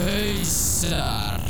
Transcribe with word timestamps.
Hausar. 0.00 1.40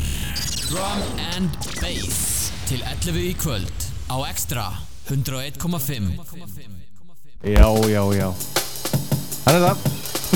Drum 0.68 1.02
and 1.36 1.50
Bass. 1.78 2.50
Til 2.66 2.82
11 2.82 3.20
í 3.22 3.34
kvöld 3.38 3.84
Á 4.10 4.16
Extra 4.26 4.64
101,5 5.06 6.18
Já, 7.46 7.68
já, 7.86 8.02
já. 8.14 8.28
Þannig 9.44 9.54
er 9.54 9.62
það 9.64 9.76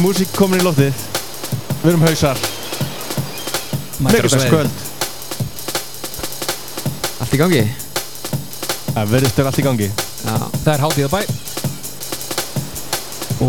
Músík 0.03 0.31
komin 0.35 0.59
í 0.63 0.65
loftið. 0.67 0.95
Við 1.83 1.91
erum 1.91 2.07
hausar. 2.07 2.39
Svæðið. 2.39 4.07
Miðvikudagskvöld 4.07 4.75
Allt 7.19 7.35
í 7.35 7.43
gangi? 7.43 7.62
Það 8.95 9.15
verðist 9.17 9.39
vera 9.39 9.51
allt 9.51 9.59
í 9.59 9.67
gangi. 9.67 9.89
Já. 9.91 10.35
Það 10.62 10.75
er 10.77 10.85
hátíð 10.87 11.07
að 11.09 11.15
bæ. 11.15 11.21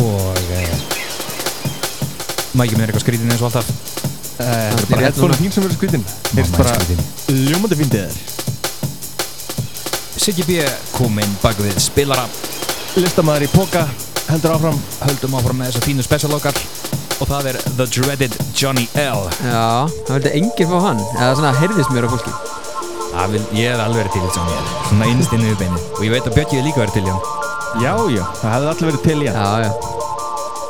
Og 0.01 0.37
eh, 0.57 0.73
ekki 2.65 2.77
með 2.79 2.87
eitthvað 2.87 3.03
skrítin 3.05 3.29
eins 3.29 3.43
og 3.43 3.51
alltaf 3.51 3.94
Það 4.35 4.95
er 4.97 5.03
headphone 5.05 5.31
núna. 5.31 5.39
þín 5.41 5.51
sem 5.55 5.63
verður 5.63 5.79
Mamma 5.95 6.41
er 6.41 6.47
bara 6.57 6.73
ljómandi 7.31 7.75
fyndið 7.79 8.01
þér 8.01 8.15
Siggi 10.25 10.43
B. 10.47 10.49
kominn 10.95 11.33
bak 11.43 11.57
við 11.59 11.77
spilara. 11.79 12.25
Listamæður 12.97 13.45
í 13.45 13.49
póka 13.51 13.83
Heldur 14.25 14.55
áfram. 14.55 14.77
Höldum 15.05 15.35
áfram 15.37 15.59
með 15.61 15.69
þessa 15.69 15.85
fínu 15.85 16.03
special 16.05 16.33
okkar. 16.37 16.57
Og 17.21 17.29
það 17.29 17.49
er 17.51 17.59
The 17.77 17.85
Dreaded 17.93 18.37
Johnny 18.57 18.87
L. 18.97 19.27
Já, 19.45 19.85
það 20.07 20.13
vildi 20.15 20.31
enginn 20.39 20.71
fá 20.71 20.77
hann. 20.87 21.03
Eða 21.13 21.35
svona 21.37 21.51
heyrðist 21.59 21.93
mér 21.93 22.07
á 22.07 22.13
fólki. 22.15 22.33
Vil, 23.31 23.43
ég 23.55 23.71
hef 23.71 23.83
alveg 23.85 24.01
verið 24.01 24.15
til 24.15 24.23
í 24.25 24.31
Johnny 24.35 24.55
L. 24.57 24.71
Svona 24.89 25.09
innst 25.13 25.35
inn 25.35 25.45
við 25.45 25.59
beinið 25.61 25.85
Og 25.95 26.01
ég 26.03 26.15
veit 26.15 26.25
að 26.27 26.35
Björki 26.39 26.59
er 26.59 26.65
líka 26.65 26.81
verið 26.83 26.97
til 26.97 27.05
hann. 27.07 27.21
Já, 27.83 27.93
já, 28.11 28.23
það 28.41 28.55
hefði 28.55 28.71
allir 28.73 28.89
verið 28.89 29.05
til 29.05 29.19
hann. 29.21 29.37
Já, 29.37 29.67
já. 29.67 29.71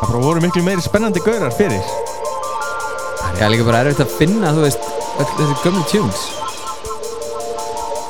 Það 0.01 0.19
voru 0.27 0.43
miklu 0.43 0.65
meiri 0.67 0.83
spennandi 0.85 1.23
gaurar 1.25 1.55
fyrir 1.55 2.04
Er 3.35 3.51
líka 3.51 3.65
bara 3.67 3.83
erfitt 3.83 4.03
að 4.05 4.13
finna, 4.15 4.53
þú 4.55 4.63
veist 4.63 4.85
öll 5.19 5.29
þessi 5.35 5.55
gömlu 5.63 5.83
tunes. 5.91 6.25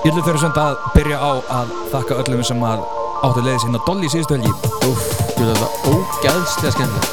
Ég 0.05 0.11
ætlum 0.11 0.25
fyrir 0.27 0.41
samt 0.43 0.59
að 0.61 0.75
byrja 0.93 1.17
á 1.17 1.31
að 1.59 1.71
þakka 1.93 2.19
öllum 2.23 2.43
sem 2.45 2.65
að 2.65 2.83
áttu 3.25 3.45
leiðis 3.45 3.65
á 3.65 3.81
Dolly 3.87 4.11
síðustu 4.13 4.37
helgi. 4.37 4.53
Úff, 4.85 5.07
þú 5.33 5.47
veist 5.47 5.63
það 5.63 5.93
ógæðslega 5.93 6.75
skemmtilegt. 6.75 7.09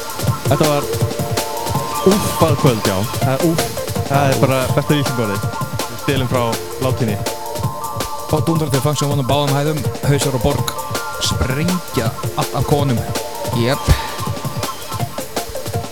Þetta 0.49 0.69
var 0.69 0.91
úffað 2.13 2.59
kvöld, 2.61 2.91
já. 2.91 2.97
Það 3.23 3.33
er 3.33 3.47
úff. 3.49 3.73
Það 4.13 4.29
er 4.29 4.39
bara 4.43 4.59
besta 4.75 4.97
lýsingorðið 4.97 5.45
Við 5.81 5.99
stilum 6.03 6.29
frá 6.29 6.43
látinni. 6.83 7.17
Og 8.33 8.41
dundar 8.47 8.69
til 8.73 8.81
function 8.83 9.09
vonum 9.09 9.27
báðum 9.29 9.53
hæðum 9.55 9.79
Hausar 10.05 10.37
og 10.37 10.43
borg 10.45 10.73
sprengja 11.23 12.09
allt 12.37 12.55
af 12.57 12.65
konum. 12.69 12.99
Jöp 13.57 13.91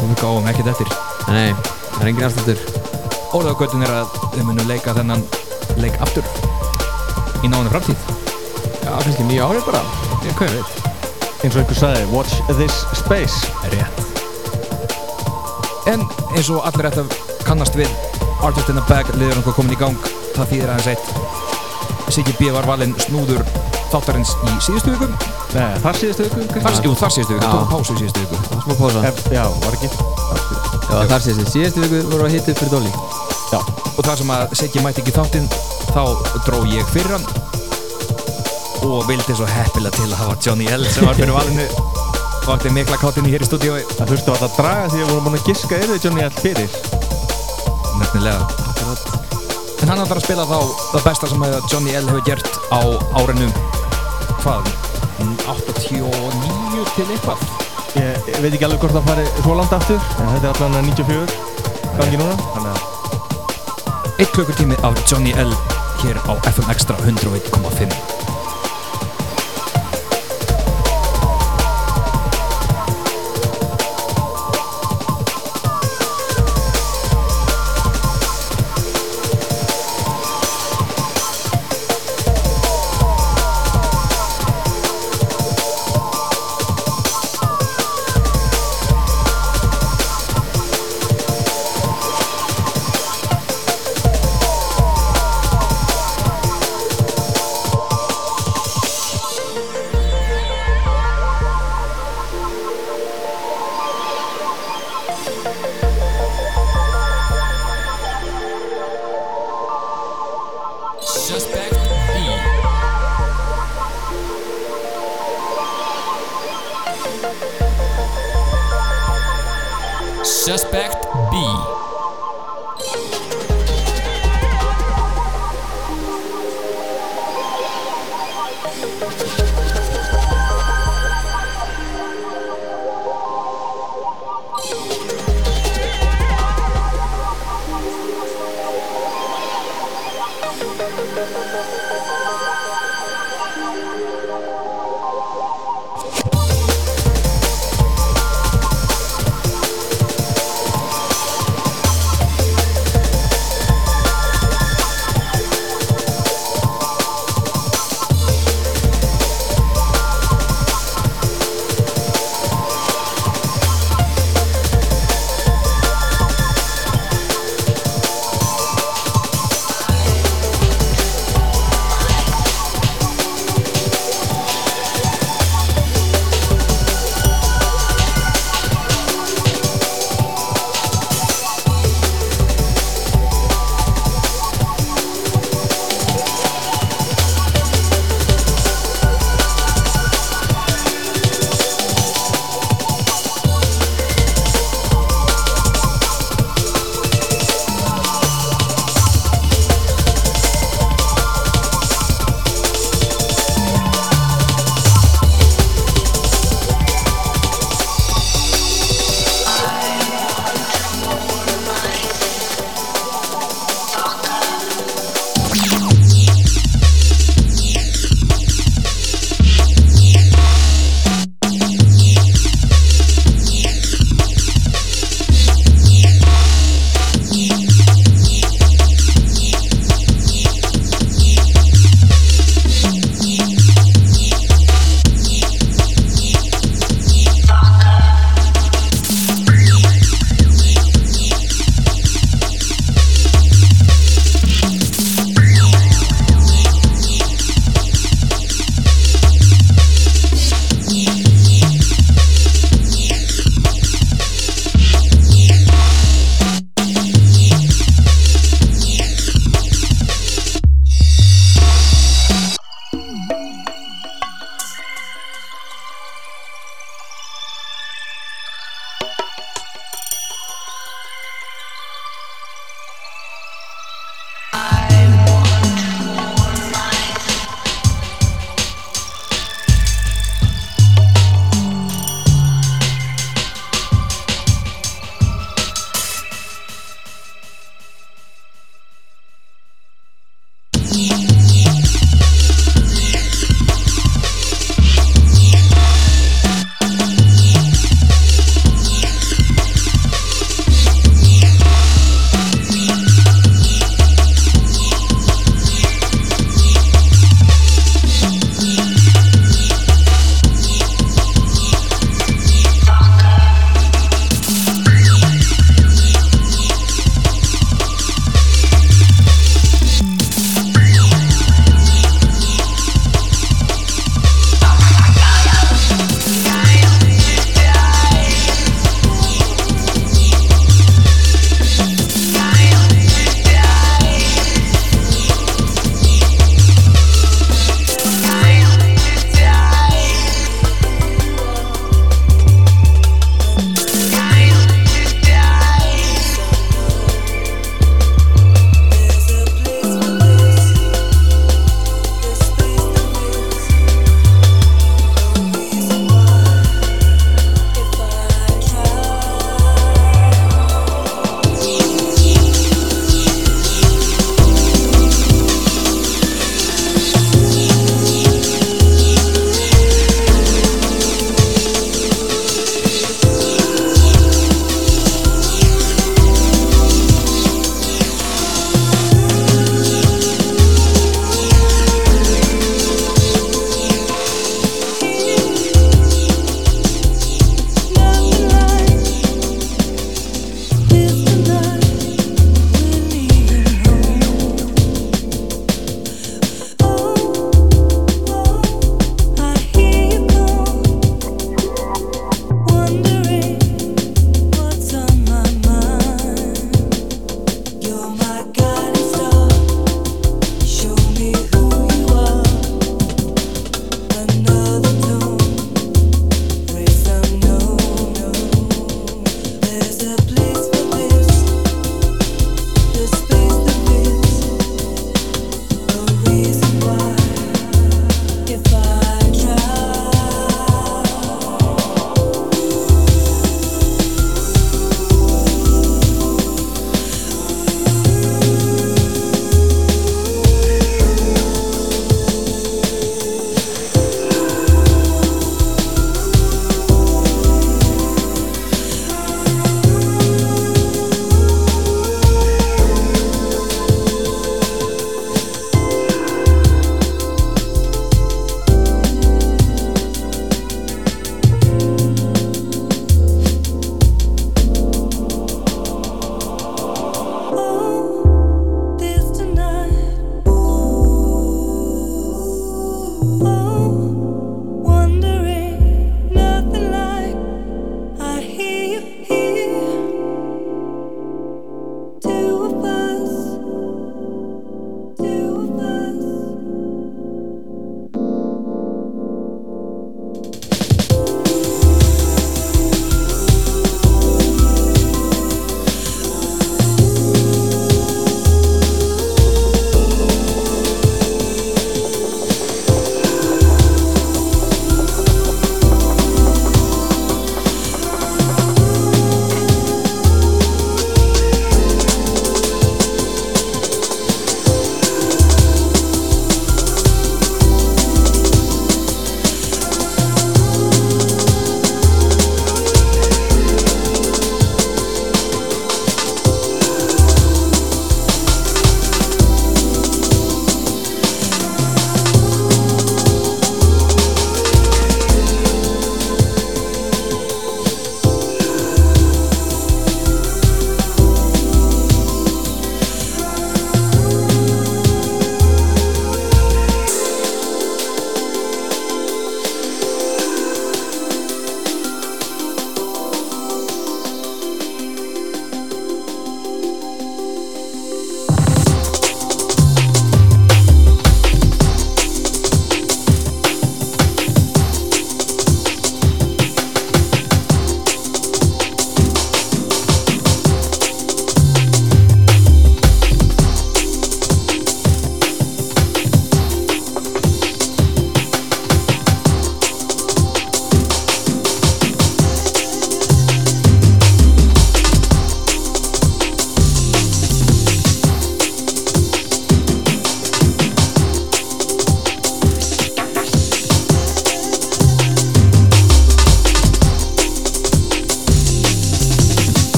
og 0.00 0.06
við 0.08 0.16
gáum 0.20 0.48
ekkert 0.50 0.72
eftir. 0.72 0.92
Nei, 1.28 1.52
það 2.00 2.06
er 2.06 2.12
engin 2.14 2.80
Orðað 3.30 3.52
á 3.54 3.58
göttun 3.60 3.84
er 3.86 3.92
að 3.94 4.14
við 4.34 4.46
munum 4.48 4.66
leika 4.66 4.94
þennan 4.96 5.20
leik 5.78 5.94
aftur 6.02 6.26
í 7.44 7.48
náðunni 7.50 7.70
framtíð. 7.70 8.00
Já, 8.82 8.90
kannski 9.04 9.26
nýja 9.28 9.46
árið 9.46 9.68
bara. 9.68 9.82
Ég 10.26 10.34
hvað 10.40 10.56
veit. 10.56 10.72
Eins 11.40 11.54
og 11.54 11.60
einhver 11.62 11.78
sagði 11.78 12.08
Watch 12.10 12.40
this 12.58 12.80
space. 12.98 13.46
Rétt. 13.70 14.02
En 15.92 16.02
eins 16.34 16.50
og 16.50 16.66
allir 16.66 16.90
ætti 16.90 17.04
að 17.04 17.14
kannast 17.46 17.78
við 17.78 17.92
Artist 18.42 18.72
in 18.72 18.80
a 18.80 18.84
Bag 18.88 19.12
liður 19.14 19.38
einhver 19.38 19.56
komin 19.56 19.76
í 19.76 19.80
gang. 19.80 20.10
Það 20.34 20.54
þýðir 20.54 20.74
aðeins 20.74 20.90
eitt. 20.96 21.06
Siggi 22.10 22.34
B 22.40 22.50
var 22.56 22.66
valinn 22.66 22.96
snúður 23.06 23.44
þáttarins 23.92 24.34
í 24.48 24.56
síðustu 24.66 24.96
viku. 24.96 25.10
Nei, 25.54 25.78
þar 25.82 25.98
síðastu 25.98 26.26
viku 26.26 26.62
Þar? 26.62 26.80
Jú, 26.82 26.96
þar 26.98 27.14
síðustu 27.14 27.38
viku, 27.38 27.46
Já. 27.46 27.54
tók 27.54 27.70
pásu 27.74 27.94
í 27.94 28.02
síðustu 28.02 28.26
viku. 28.26 28.42
Það 28.48 28.58
er 28.58 28.66
smá 28.66 28.80
pósa 28.82 29.06
Ef, 29.10 29.22
Já, 29.34 29.44
var 29.64 29.78
ekki 29.78 30.59
Já, 30.90 31.04
þar 31.06 31.22
sé 31.22 31.34
þessi 31.36 31.52
Síðustu 31.54 31.84
viku 31.84 32.00
voru 32.10 32.26
að 32.26 32.34
hitta 32.34 32.50
upp 32.50 32.60
fyrir 32.60 32.72
Dolly. 32.74 32.90
Já, 33.50 33.60
og 33.94 34.00
þar 34.06 34.18
sem 34.18 34.32
að 34.34 34.56
Siggi 34.58 34.82
mætti 34.82 35.04
ekki 35.04 35.14
þáttinn 35.14 35.46
þá 35.90 36.02
dró 36.46 36.58
ég 36.70 36.90
fyrir 36.90 37.14
hann 37.14 37.26
og 38.80 39.04
vildi 39.06 39.36
svo 39.36 39.46
heppilega 39.46 39.92
til 39.94 40.08
að 40.08 40.18
hafa 40.22 40.36
Johnny 40.40 40.66
L 40.72 40.86
sem 40.88 41.06
var 41.06 41.18
fyrir 41.18 41.34
valinu. 41.36 41.66
Vakti 42.46 42.72
mikla 42.74 42.98
káttinni 42.98 43.30
hér 43.30 43.44
í 43.44 43.48
stúdíói. 43.48 43.82
Það 43.92 44.14
þurftu 44.14 44.34
alltaf 44.34 44.48
að 44.48 44.56
draga 44.56 44.88
því 44.88 44.98
að 44.98 45.04
við 45.04 45.10
vorum 45.12 45.28
búin 45.28 45.38
að 45.38 45.48
giska 45.50 45.80
yfir 45.84 46.02
Johnny 46.06 46.24
L 46.24 46.34
fyrir. 46.40 46.78
Nefnilega. 48.00 48.40
En 49.80 49.88
hann 49.88 50.02
ætlar 50.02 50.18
að 50.20 50.26
spila 50.26 50.48
þá 50.48 50.58
það 50.90 51.06
besta 51.06 51.30
sem 51.30 51.48
Johnny 51.72 51.96
L 52.00 52.10
hefur 52.10 52.26
gert 52.26 52.60
á 52.72 52.80
árinu 53.20 53.48
hvað? 54.40 54.72
89 55.20 56.94
til 56.96 57.10
eitthvað 57.12 57.59
Ég, 57.98 58.16
ég 58.30 58.38
veit 58.40 58.52
ekki 58.54 58.66
alveg 58.68 58.84
hvort 58.84 58.94
það 58.94 59.08
fari 59.10 59.24
svo 59.40 59.56
langt 59.58 59.74
aftur 59.74 59.98
en 59.98 60.30
þetta 60.36 60.46
er 60.46 60.52
allavega 60.52 60.82
94 60.92 61.50
gangi 61.98 62.20
núna. 62.20 62.38
Þannig 62.54 62.70
að 62.70 64.20
eitt 64.20 64.32
klukkutími 64.36 64.80
af 64.86 65.02
Johnny 65.10 65.34
L. 65.34 65.52
hér 66.04 66.22
á 66.30 66.32
FM 66.54 66.70
Extra 66.72 66.96
101.5 67.02 68.19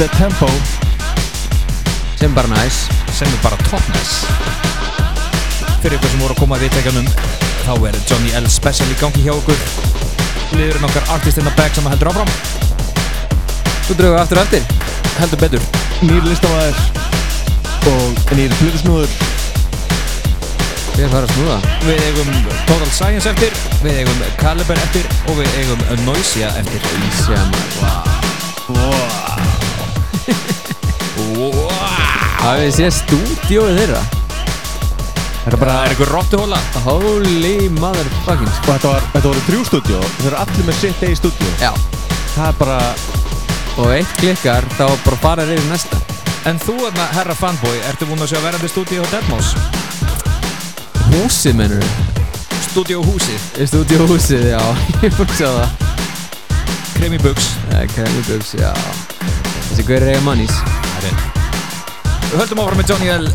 the 0.00 0.08
tempo. 0.16 0.46
Sem 2.16 2.34
bara 2.34 2.48
næs 2.48 2.88
sem 3.12 3.28
er 3.28 3.40
bara 3.42 3.56
topness 3.68 4.12
fyrir 5.82 5.96
ykkur 5.96 6.10
sem 6.12 6.20
voru 6.20 6.34
að 6.34 6.40
koma 6.40 6.56
að 6.56 6.62
viðtækjanum 6.64 7.08
þá 7.64 7.72
er 7.88 7.98
Johnny 8.08 8.32
L. 8.40 8.48
Special 8.52 8.88
í 8.92 8.96
gangi 9.00 9.24
hjá 9.26 9.32
okkur. 9.34 9.60
Liðurinn 10.56 10.86
okkar 10.88 11.04
Artist 11.16 11.40
in 11.40 11.44
the 11.48 11.52
Bag 11.56 11.76
sem 11.76 11.88
heldur 11.88 12.12
áfram. 12.12 12.32
Þú 13.88 13.98
draugur 13.98 14.20
aftur 14.22 14.40
og 14.40 14.46
eftir. 14.46 14.64
Heldur 15.18 15.42
betur. 15.44 15.68
Nýr 16.00 16.24
listamæður 16.24 16.80
Og 17.90 18.34
nýr 18.38 18.52
flutusnúður 18.56 19.12
Við 20.94 21.02
erum 21.02 21.12
fara 21.12 21.26
að 21.26 21.34
snúða 21.34 21.58
við 21.84 22.02
eigum 22.06 22.30
Total 22.70 22.90
Science 22.96 23.32
eftir 23.34 23.56
við 23.84 24.02
eigum 24.02 24.24
Caliber 24.40 24.80
eftir 24.88 25.08
og 25.26 25.40
við 25.42 25.56
eigum 25.60 26.04
Noisia 26.08 26.52
eftir. 26.60 26.92
Sem 27.20 29.09
Hafið 32.40 32.62
þið 32.64 32.74
séð 32.76 32.92
stúdíóið 32.96 33.78
þeirra? 33.80 34.00
Þetta 35.40 35.58
bara 35.60 35.74
það 35.74 35.82
er 35.82 35.92
einhver 35.94 36.10
rottuhóla 36.14 36.58
Holy 36.84 37.54
motherfucking 37.78 38.50
Og 38.50 38.66
þetta, 38.68 38.92
var, 38.92 39.06
þetta 39.14 39.26
voru 39.26 39.42
þrjú 39.46 39.60
stúdíó. 39.68 40.00
Þeir 40.18 40.28
eru 40.30 40.38
allir 40.42 40.68
með 40.68 40.78
sitt 40.80 41.04
eigi 41.06 41.18
stúdíó. 41.20 41.50
Já. 41.60 41.72
Það 42.34 42.46
er 42.48 42.56
bara 42.60 42.78
Og 43.80 43.92
eitt 43.94 44.14
klikkar 44.20 44.68
þá 44.76 44.86
bara 45.04 45.20
fara 45.24 45.46
þeir 45.48 45.62
í 45.62 45.68
næsta. 45.70 46.00
En 46.48 46.56
þú, 46.60 46.78
þarna, 46.86 47.06
herra 47.18 47.36
fanboy, 47.36 47.76
ertu 47.90 48.08
búinn 48.08 48.24
að 48.24 48.32
sjá 48.32 48.40
verandi 48.44 48.72
stúdíu 48.72 49.04
á 49.04 49.06
Deadmau5? 49.12 49.78
Húsið 51.10 51.60
mennur 51.60 51.86
Stúdíu 52.70 53.04
húsið. 53.04 53.46
Stúdíóhúsið, 53.66 54.50
já. 54.54 54.60
Ég 55.04 55.16
fór 55.16 55.26
að 55.26 55.38
sjá 55.40 55.48
það. 55.58 55.70
Kremi 56.96 57.22
Bugs. 57.24 57.54
Kæmi 57.96 58.28
Bugs, 58.28 58.54
já 58.54 58.74
Þessi 59.80 59.94
hverju 59.94 60.08
eiga 60.12 60.24
mannís 60.26 60.56
Við 61.00 62.34
höldum 62.36 62.58
áfram 62.60 62.82
með 62.82 62.90
Johnny 62.90 63.06
L. 63.14 63.30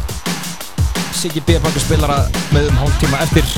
Siggi 1.18 1.42
B. 1.42 1.56
Bankur 1.58 1.82
spilara 1.82 2.20
með 2.54 2.70
um 2.70 2.78
hálftíma 2.84 3.24
eftir 3.26 3.50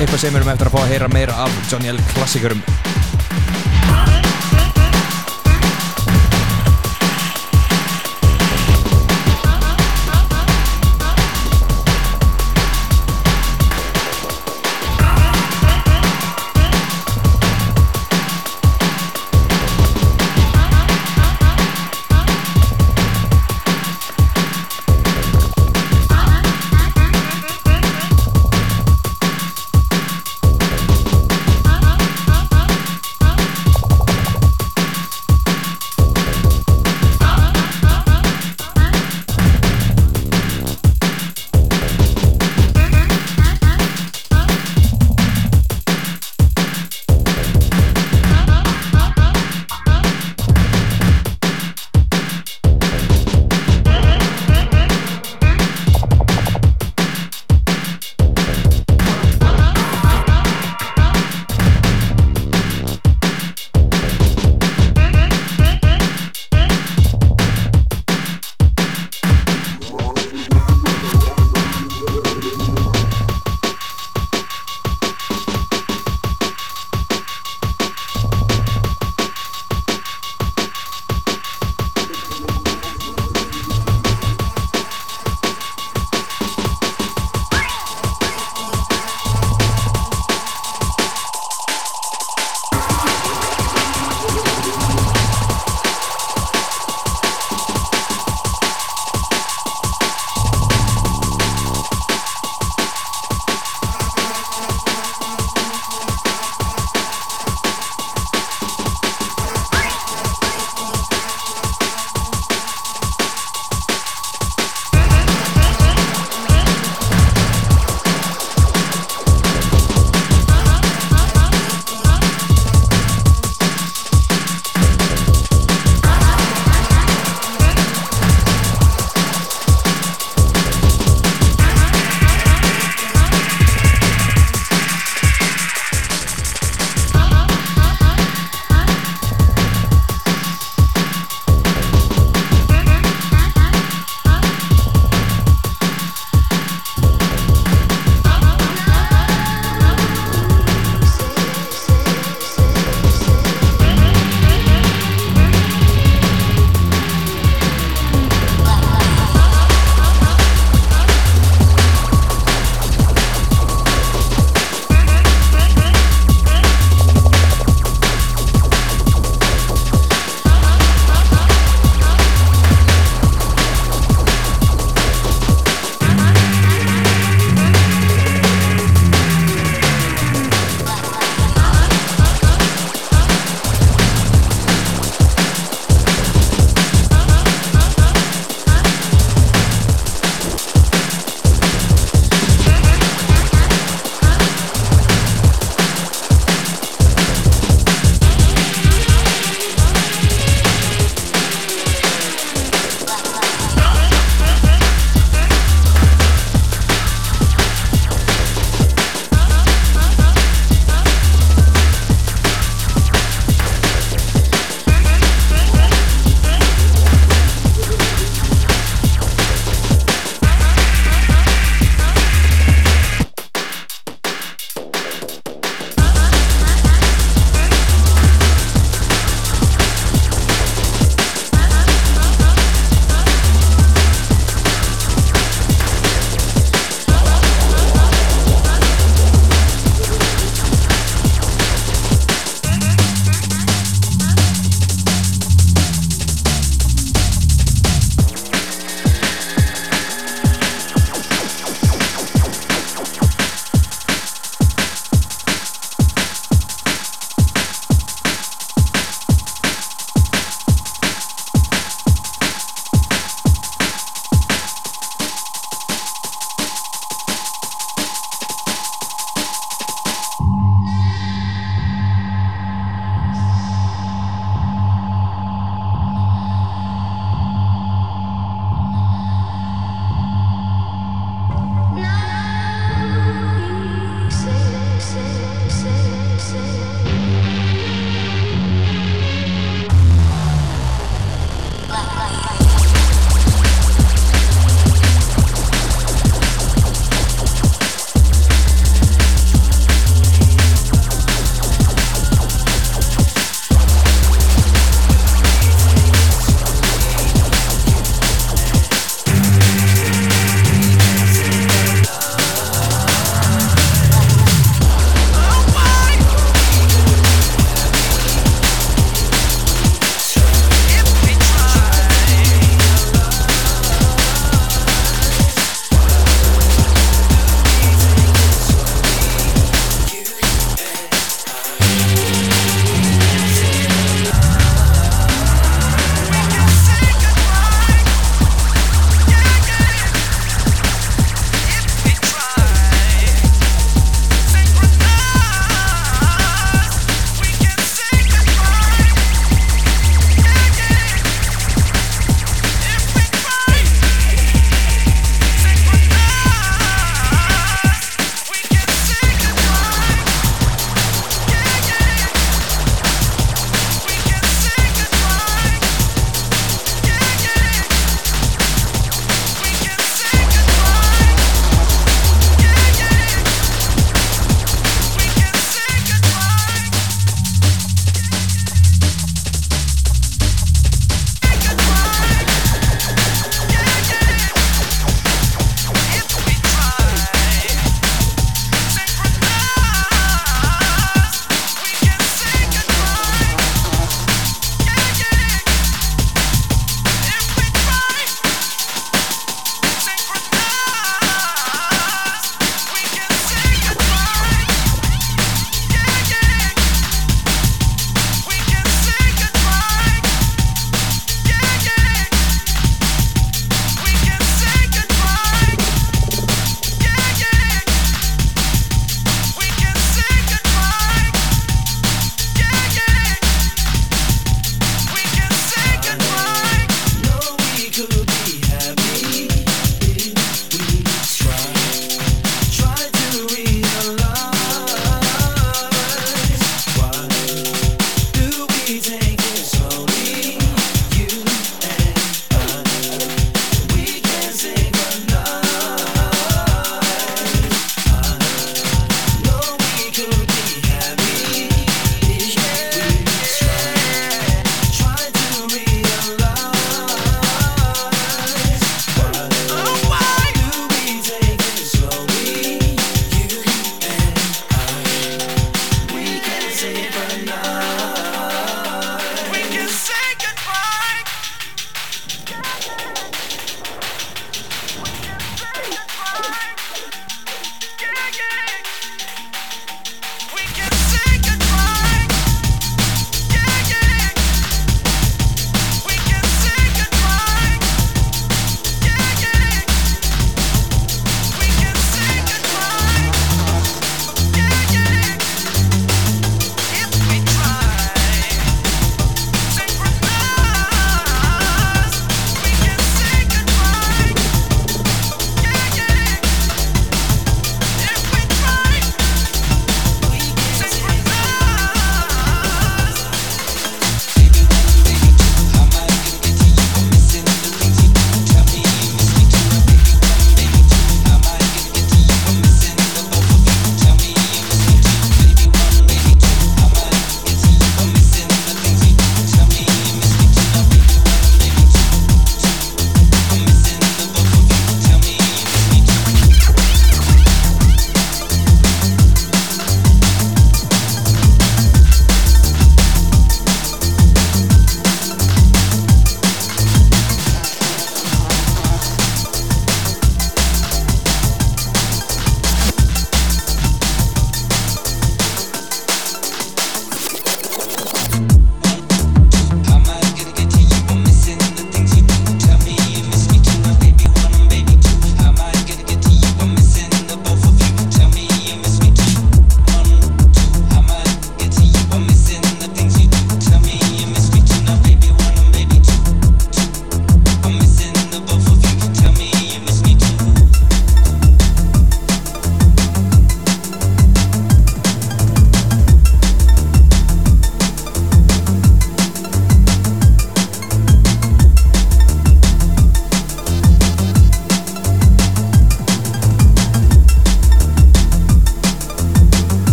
eitthvað 0.00 0.18
sem 0.18 0.34
við 0.34 0.40
erum 0.40 0.50
eftir 0.56 0.72
að 0.72 0.74
fá 0.74 0.80
að 0.80 0.90
heyra 0.90 1.10
meira 1.14 1.38
af 1.44 1.60
Johnny 1.70 1.92
L. 1.92 2.02
klassikurum 2.16 2.64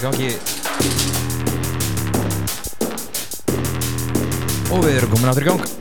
í 0.00 0.06
gangi. 0.06 0.30
Og 4.70 4.86
við 4.86 4.96
erum 4.96 5.12
komin 5.12 5.32
áttur 5.32 5.44
í 5.44 5.50
gang 5.50 5.79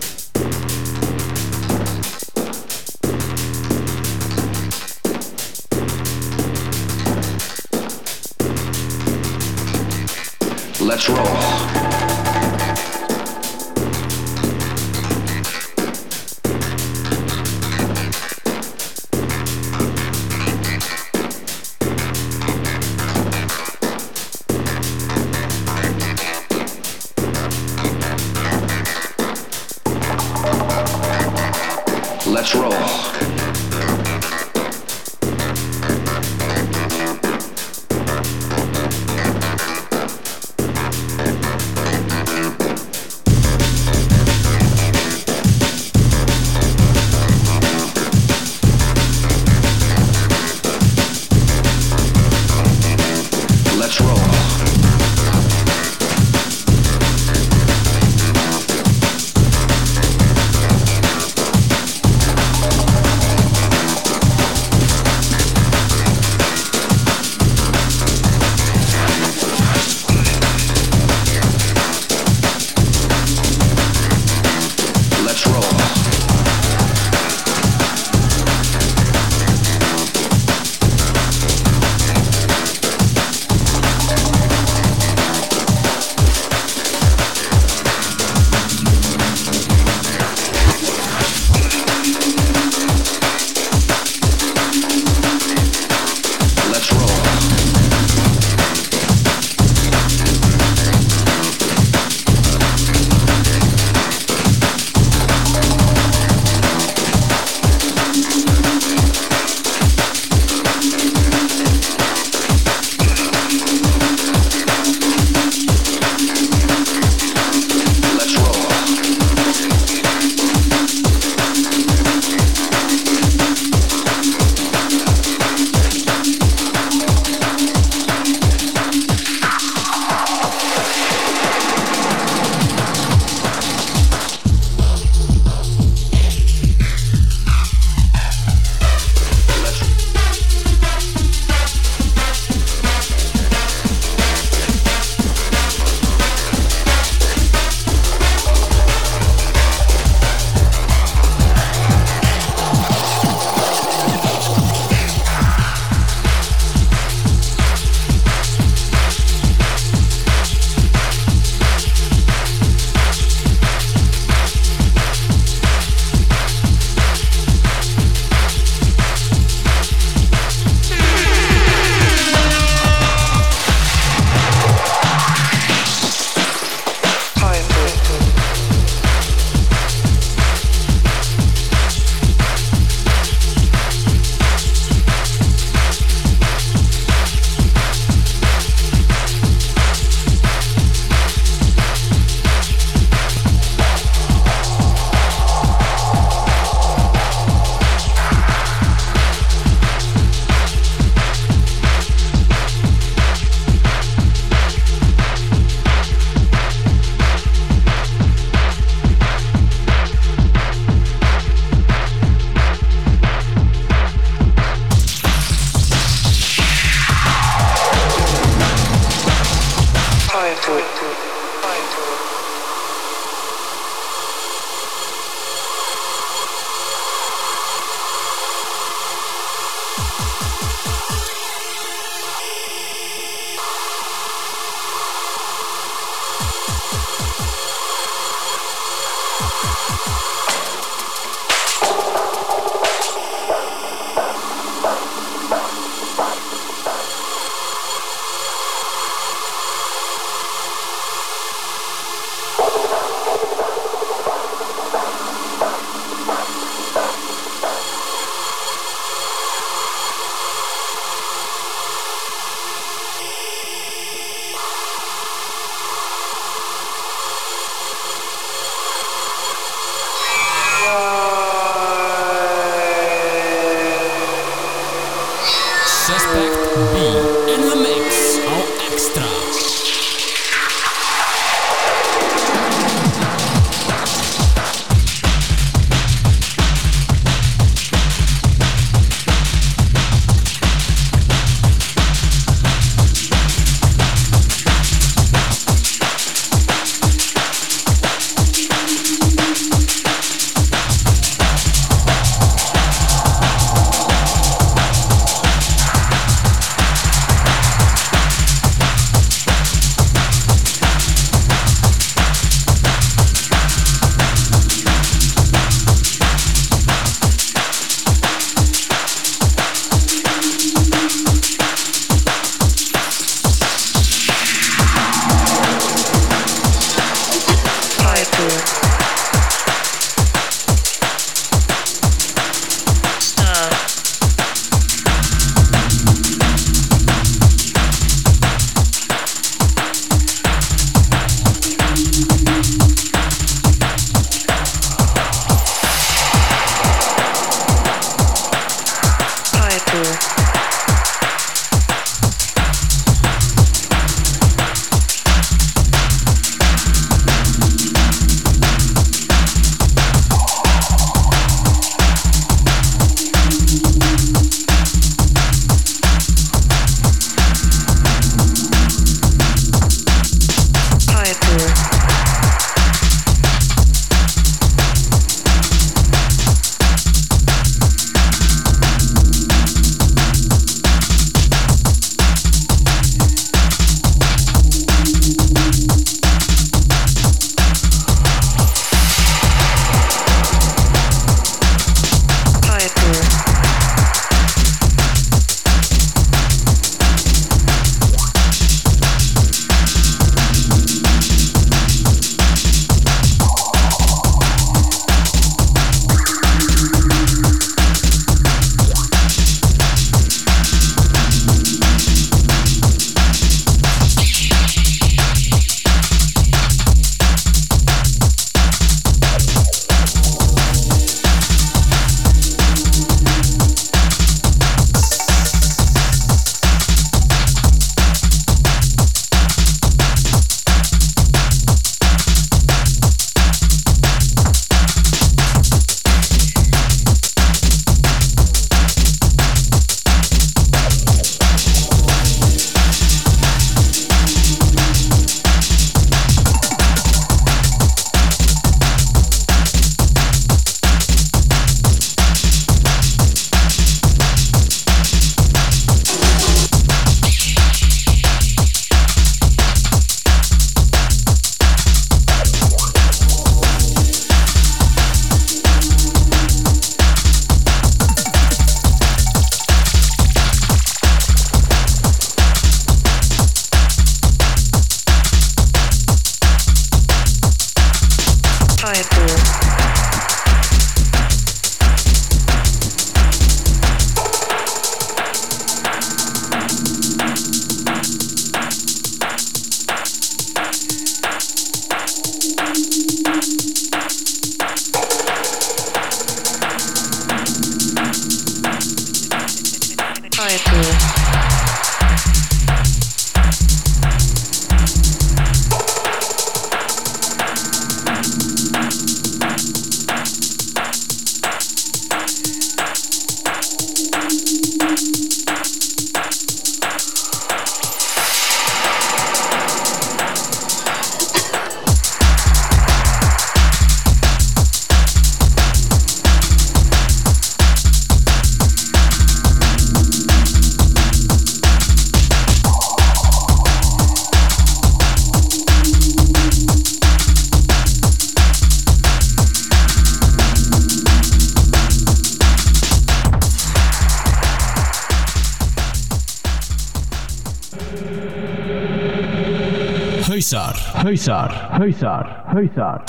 Hausar, 551.10 551.50
hausar, 551.80 552.46
hausar, 552.54 553.09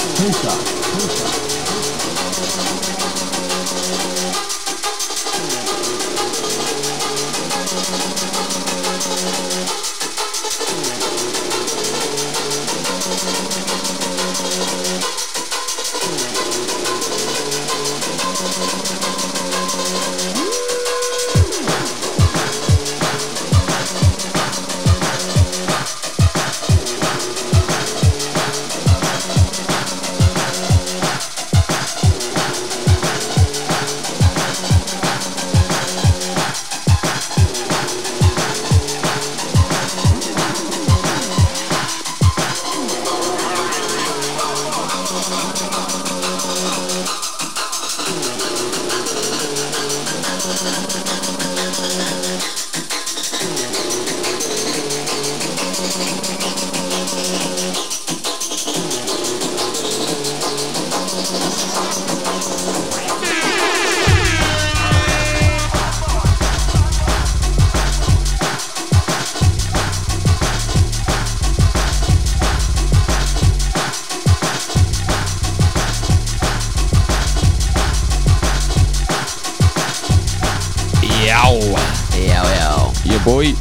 Ég 83.11 83.23
bói. 83.27 83.53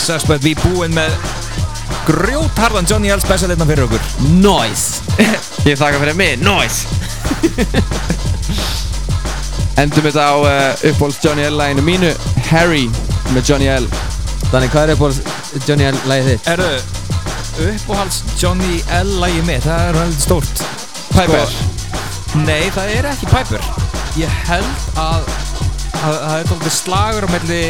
Suspect 0.00 0.44
við 0.46 0.60
búin 0.64 0.94
með 0.96 1.14
grjótharðan 2.08 2.88
Johnny 2.88 3.10
L 3.12 3.20
special 3.22 3.50
einna 3.52 3.66
fyrir 3.68 3.84
okkur. 3.86 4.02
Nice 4.40 5.02
Ég 5.68 5.76
þakka 5.78 6.00
fyrir 6.00 6.16
mig, 6.16 6.38
nice 6.40 6.88
Endum 9.80 10.06
þetta 10.06 10.24
á 10.24 10.34
uh, 10.40 10.86
uppbóls 10.90 11.20
Johnny 11.22 11.44
L 11.46 11.58
læginu 11.60 11.84
mínu 11.84 12.14
Harry 12.48 12.86
með 13.34 13.52
Johnny 13.52 13.68
L 13.70 13.90
Þannig, 14.50 14.72
hvað 14.72 14.82
er 14.82 14.96
upp 14.96 15.68
Johnny 15.68 15.86
L 15.86 15.98
lagið 16.10 16.32
þitt? 16.32 16.48
Erðu, 16.50 16.78
uppáhalds 17.68 18.16
Johnny 18.40 18.80
L 18.98 19.12
lagi 19.22 19.44
mitt, 19.46 19.62
það 19.62 19.84
er 19.84 19.98
heldur 20.00 20.24
stórt. 20.24 20.62
Piper. 21.12 21.54
Nei, 22.42 22.66
það 22.74 22.94
er 22.96 23.08
ekki 23.12 23.28
Piper. 23.30 23.68
Ég 24.18 24.34
held 24.48 24.98
að 24.98 25.30
það 26.00 26.34
er 26.40 26.48
tóldið 26.50 26.74
slagur 26.76 27.26
á 27.26 27.28
melli 27.34 27.62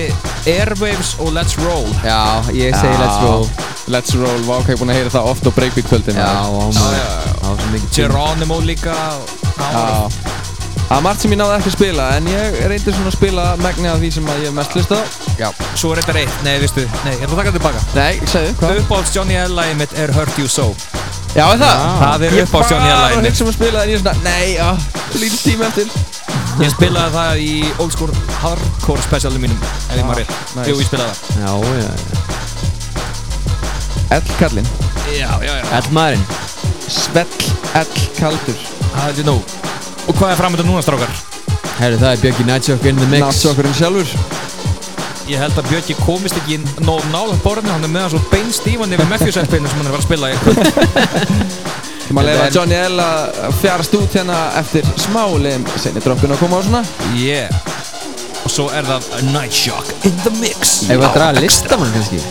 Airwaves 0.50 1.14
og 1.20 1.32
Let's 1.36 1.56
Roll. 1.60 1.88
Já, 2.04 2.20
ég 2.54 2.74
segi 2.78 2.96
Let's 3.02 3.20
Roll. 3.24 3.46
Let's 3.90 4.14
Roll, 4.14 4.42
vá, 4.46 4.56
hvað 4.62 4.74
ég 4.74 4.80
búin 4.80 4.92
að 4.92 4.98
heyra 5.00 5.10
það 5.16 5.30
oft 5.32 5.46
á 5.46 5.50
Breakbeat 5.56 5.88
kvöldin 5.90 6.14
Já, 6.20 6.26
Já, 6.26 6.66
já, 6.70 6.90
já. 6.94 7.32
Það 7.40 7.50
var 7.50 7.88
Geronimo 7.96 8.60
líka. 8.62 8.94
Það 9.56 9.72
var- 9.72 9.74
Já. 9.74 10.36
Það 10.90 10.96
er 10.98 11.02
margt 11.06 11.20
sem 11.22 11.30
ég 11.30 11.38
náði 11.38 11.54
ekki 11.60 11.70
að 11.70 11.74
spila 11.76 12.04
en 12.18 12.24
ég 12.26 12.54
reyndi 12.70 12.92
svona 12.92 13.10
að 13.10 13.14
spila 13.14 13.42
megni 13.62 13.86
af 13.88 13.98
því 14.02 14.08
sem 14.12 14.24
að 14.26 14.38
ég 14.42 14.48
hef 14.48 14.54
mest 14.56 14.72
hlust 14.74 14.90
á. 14.90 15.00
Já, 15.38 15.48
svo 15.78 15.92
er 15.92 16.00
þetta 16.02 16.14
reitt, 16.16 16.40
nei, 16.42 16.56
veistu, 16.58 16.82
nei, 17.04 17.12
ég 17.14 17.20
ætla 17.22 17.30
að 17.30 17.38
taka 17.38 17.50
þetta 17.50 17.58
tilbaka. 17.60 17.82
Nei, 17.94 18.18
segðu, 18.26 18.54
hvað? 18.58 18.80
Uppáhalds 18.82 19.12
Johnny 19.14 19.36
L 19.38 19.54
lagi 19.54 19.74
mitt 19.78 19.92
er 19.94 20.10
Hurt 20.16 20.38
You 20.38 20.48
So. 20.50 20.74
Já, 21.36 21.44
er 21.52 21.60
það? 21.62 21.84
Það 22.00 22.24
er 22.26 22.34
uppáhalds 22.42 22.70
Johnny 22.74 22.88
L 22.88 22.90
Ég 22.90 22.98
lagi 23.04 23.14
bara 23.14 23.22
mitt. 23.22 23.30
hugsa 23.30 23.44
um 23.46 23.50
að 23.52 23.58
spila 23.60 23.82
en 23.84 23.88
ég 23.88 23.94
er 23.94 24.02
svona, 24.02 24.16
nei, 24.26 24.46
já, 24.56 24.70
lítið 25.14 25.40
tíma 25.46 25.68
eftir 25.70 25.86
Ég 26.60 26.72
spilaði 26.74 27.10
það 27.14 27.40
í 27.44 27.52
Old 27.80 27.92
School 27.94 28.10
Hardcore 28.42 29.02
specialum 29.04 29.40
mínum 29.44 29.60
ef 29.62 29.94
ég 29.96 30.04
maður 30.04 30.20
rétt. 30.24 30.32
nice. 30.56 30.68
Jú, 30.68 30.74
ég 30.80 30.86
spilaði 30.88 31.12
það. 31.14 31.20
Já, 31.40 31.52
já, 31.78 31.90
L-kallinn 34.18 34.68
Já, 35.14 35.30
já, 35.42 35.52
já. 35.60 35.64
Ell 35.78 35.88
maðurinn. 35.94 36.24
Svell 36.90 37.30
L-kaldur 37.80 38.58
Það 38.90 39.20
er 39.22 39.28
nóg 39.28 39.42
Og 40.10 40.12
hvað 40.18 40.32
er 40.34 40.40
framönda 40.40 40.66
núna, 40.66 40.82
strákar? 40.82 41.12
Herru, 41.78 41.96
það 42.02 42.10
er 42.16 42.20
Björki 42.24 42.44
Nightjock 42.48 42.84
in 42.90 42.98
the 43.00 43.06
mix. 43.08 43.22
Náttjókurinn 43.24 43.76
sjálfur. 43.78 44.08
Ég 45.30 45.38
held 45.40 45.56
að 45.60 45.68
Björki 45.70 45.94
komist 46.02 46.36
ekki 46.36 46.58
nóg 46.84 47.00
nála 47.14 47.36
borðinu. 47.44 47.70
Hann 47.72 47.86
er 47.86 47.92
með 47.94 48.02
hann 48.04 48.12
svo 48.16 48.20
bein 48.32 48.50
stífan 48.52 48.92
yfir 48.92 49.08
Matthews-LP-inu 49.08 49.70
sem 49.70 49.78
hann 49.80 49.88
er 49.88 49.96
að 49.96 50.04
spila 50.04 50.26
í 50.28 50.36
maður 52.16 52.34
leiða 52.34 52.50
Johnny 52.54 52.78
L 52.80 53.02
að 53.04 53.56
fjarast 53.60 53.96
út 53.98 54.16
hérna 54.18 54.38
eftir 54.60 54.86
smá 55.00 55.22
leim 55.40 55.66
Senni 55.80 56.02
droppin 56.04 56.34
að 56.34 56.42
koma 56.42 56.58
á 56.58 56.62
svona. 56.66 56.82
Yeah. 57.16 57.50
Og 58.44 58.52
svo 58.52 58.68
er 58.74 58.86
það 58.88 59.10
A 59.18 59.20
Night 59.30 59.54
Shock 59.54 60.06
in 60.08 60.16
the 60.24 60.32
mix. 60.40 60.80
Ef 60.88 60.96
við 60.96 61.06
að 61.06 61.18
draga 61.18 61.44
listamann 61.44 61.92
kannski? 61.94 62.22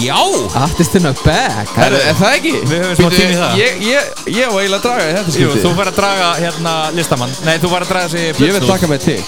Já. 0.00 0.16
Artist 0.58 0.96
in 0.98 1.06
a 1.06 1.12
bag 1.20 1.68
Herru, 1.76 1.98
er 2.00 2.16
það 2.18 2.36
ekki? 2.38 2.52
Við 2.66 2.80
höfum 2.82 2.96
smá 2.98 3.10
tíma 3.14 3.30
í 3.30 3.38
það. 3.38 3.58
Ég, 3.60 3.82
ég, 3.84 4.08
ég 4.38 4.50
var 4.54 4.64
eiginlega 4.64 4.80
að 4.80 4.86
draga 4.88 5.04
í 5.04 5.14
þetta 5.18 5.34
Jú, 5.34 5.36
skipti 5.36 5.64
þú 5.66 5.74
fær 5.78 5.90
að 5.92 5.98
draga 6.00 6.30
hérna 6.40 6.74
listamann. 6.96 7.36
Nei, 7.44 7.54
þú 7.62 7.72
fær 7.74 7.86
að 7.86 7.92
draga 7.92 8.12
sig 8.14 8.42
Ég 8.42 8.56
vil 8.56 8.68
taka 8.68 8.90
mig 8.90 9.04
til. 9.04 9.20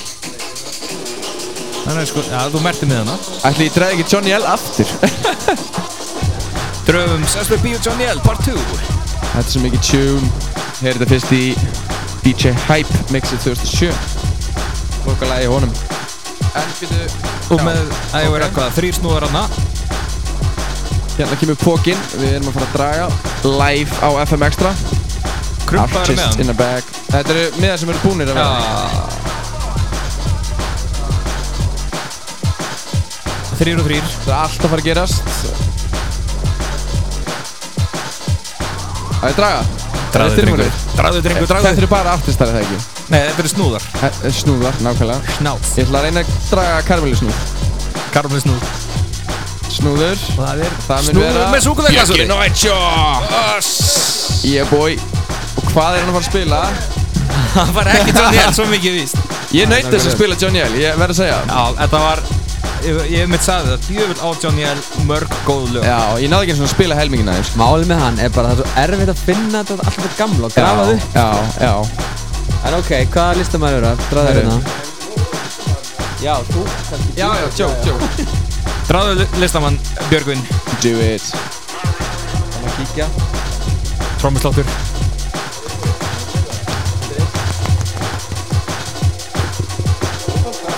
Þannig 1.87 2.09
sko, 2.11 2.25
já, 2.27 2.41
þú 2.51 2.61
merti 2.65 2.89
með 2.91 3.05
hana 3.05 3.17
Ætli 3.47 3.69
ég 3.69 3.77
dragi 3.77 4.01
ekki 4.01 4.11
Johnny 4.17 4.35
L 4.35 4.49
aftur 4.51 4.91
Dröfum 6.87 7.25
Sesper 7.27 7.59
B 7.59 7.73
og 7.75 7.81
Johnny 7.87 8.05
L, 8.07 8.21
part 8.23 8.45
2 8.47 8.53
Þetta 8.55 9.41
er 9.41 9.47
svo 9.51 9.63
mikið 9.65 9.81
tune 9.89 10.29
Heyrðu 10.79 11.01
þetta 11.01 11.09
fyrst 11.11 11.33
í 11.35 11.57
DJ 12.23 12.53
Hype 12.69 13.01
mixið 13.15 13.41
2007 13.49 13.91
Lokalagi 15.07 15.49
honum. 15.51 15.73
En 16.55 16.69
byrju 16.79 17.09
Og 17.57 17.59
með, 17.67 17.81
ég 18.15 18.31
verið 18.31 18.47
eitthvað, 18.47 18.71
þrýr 18.79 18.95
snúðar 19.01 19.27
hana 19.27 19.45
Hérna 21.17 21.41
kemur 21.43 21.59
pókin 21.65 22.01
Við 22.21 22.31
erum 22.37 22.51
að 22.53 22.57
fara 22.61 22.69
að 22.71 22.75
draga 22.79 23.07
Live 23.57 23.93
á 24.03 24.09
FM 24.29 24.47
Extra. 24.47 24.71
Krumpaður 25.67 25.91
með 25.91 26.01
Artist 26.07 26.23
hann 26.23 26.43
in 26.47 26.55
a 26.55 26.59
bag 26.63 26.83
Þetta 27.11 27.31
eru 27.35 27.47
miðar 27.59 27.79
sem 27.83 27.91
eru 27.95 28.01
búnir 28.07 28.31
að 28.31 28.37
vera 28.39 28.51
Þrýr 33.57 33.81
og 33.81 33.87
þrýr 33.89 34.13
Það 34.21 34.35
er 34.35 34.39
allt 34.45 34.61
að 34.61 34.71
fara 34.71 34.83
að 34.85 34.89
gerast 34.93 35.66
Það 39.17 39.29
er 39.31 39.37
draga 39.41 39.61
Dragðu 40.17 40.37
drengur. 40.41 40.71
Dragðu 40.97 41.21
drengur, 41.25 41.49
dragðu 41.51 41.67
Þetta 41.67 41.83
eru 41.83 41.89
bara 41.91 42.13
artistar 42.17 42.49
er 42.49 42.57
það 42.57 42.63
ekki? 42.65 42.79
Nei, 43.13 43.21
þetta 43.21 43.43
eru 43.43 43.51
snúðar. 43.53 43.87
Er 44.07 44.35
Snúðar, 44.37 44.79
nákvæmlega. 44.85 45.35
Snáð 45.37 45.71
Ég 45.77 45.85
ætla 45.87 46.01
að 46.01 46.07
reyna 46.07 46.23
að 46.23 46.31
draga 46.51 46.79
karmeli 46.89 47.19
snúð. 47.21 47.39
Karmli 48.15 48.41
snúð. 48.45 48.71
Snúður. 49.77 50.23
Það 50.39 50.63
er 50.65 50.77
Það 50.87 51.03
mun 51.03 51.11
snúður 51.11 51.37
vera 51.37 51.51
með 51.53 51.67
súkuleglasuri 51.67 52.27
Yeah 54.47 54.71
boy. 54.71 54.97
Og 55.57 55.69
hvað 55.75 55.99
er 55.99 56.05
hann 56.07 56.13
að 56.13 56.17
fara 56.17 56.23
að 56.23 56.31
spila? 56.31 56.63
Það 57.57 57.75
var 57.77 57.93
ekki 57.93 58.17
Johnny 58.17 58.41
L 58.41 58.57
svo 58.57 58.67
mikið 58.71 58.99
víst. 59.01 59.21
Ég 59.57 59.69
nöyndi 59.71 59.93
þess 59.93 60.09
að 60.11 60.17
spila 60.17 60.41
Johnny 60.41 60.65
L, 60.65 60.75
ég 60.81 60.97
verð 61.01 61.17
að 61.17 61.21
segja. 61.25 61.39
Já, 61.51 61.63
þetta 61.83 62.03
var 62.07 62.25
Ég, 62.87 62.99
ég 63.11 63.27
mitt 63.31 63.43
sagði 63.43 63.73
það, 63.73 63.87
djöfull 63.91 64.21
á 64.23 64.29
Johnny 64.43 64.63
L 64.71 64.81
mörg 65.09 65.33
góð 65.47 65.65
lög. 65.75 65.87
Já, 65.89 65.97
ég 66.23 66.31
náði 66.31 66.45
ekki 66.47 66.53
eins 66.55 66.61
og 66.63 66.69
að 66.69 66.75
spila 66.77 66.95
helmingina 66.99 67.33
eins 67.35 67.51
Málið 67.59 67.89
með 67.91 68.03
hann 68.05 68.21
er 68.23 68.31
bara 68.37 68.53
það 68.53 68.61
er 68.61 68.63
svo 68.63 68.83
erfitt 68.85 69.11
að 69.15 69.23
finna 69.27 69.63
þetta 69.67 69.89
alltaf 69.91 70.19
gamla 70.21 70.47
og 70.47 70.55
grafa 70.55 70.85
þau 70.87 70.97
Já, 71.17 71.27
já. 71.67 71.73
En 72.67 72.77
ok, 72.79 72.93
hvaða 73.15 73.39
listamæður 73.41 73.79
eru 73.79 73.89
það? 73.91 74.05
Draðu 74.13 74.29
Herru. 74.31 74.43
hérna. 74.47 74.59
Já, 76.23 76.35
þú 76.53 76.61
Já, 77.19 77.29
já, 77.43 77.47
joke 77.59 78.29
Dráðu 78.87 79.13
li- 79.19 79.29
listamann 79.43 79.77
Björgvin. 80.11 80.43
Do 80.83 80.95
it. 81.03 81.27
Þannig 81.27 82.71
að 82.71 82.77
kíkja. 82.79 83.07
Trómusláttur 84.23 84.67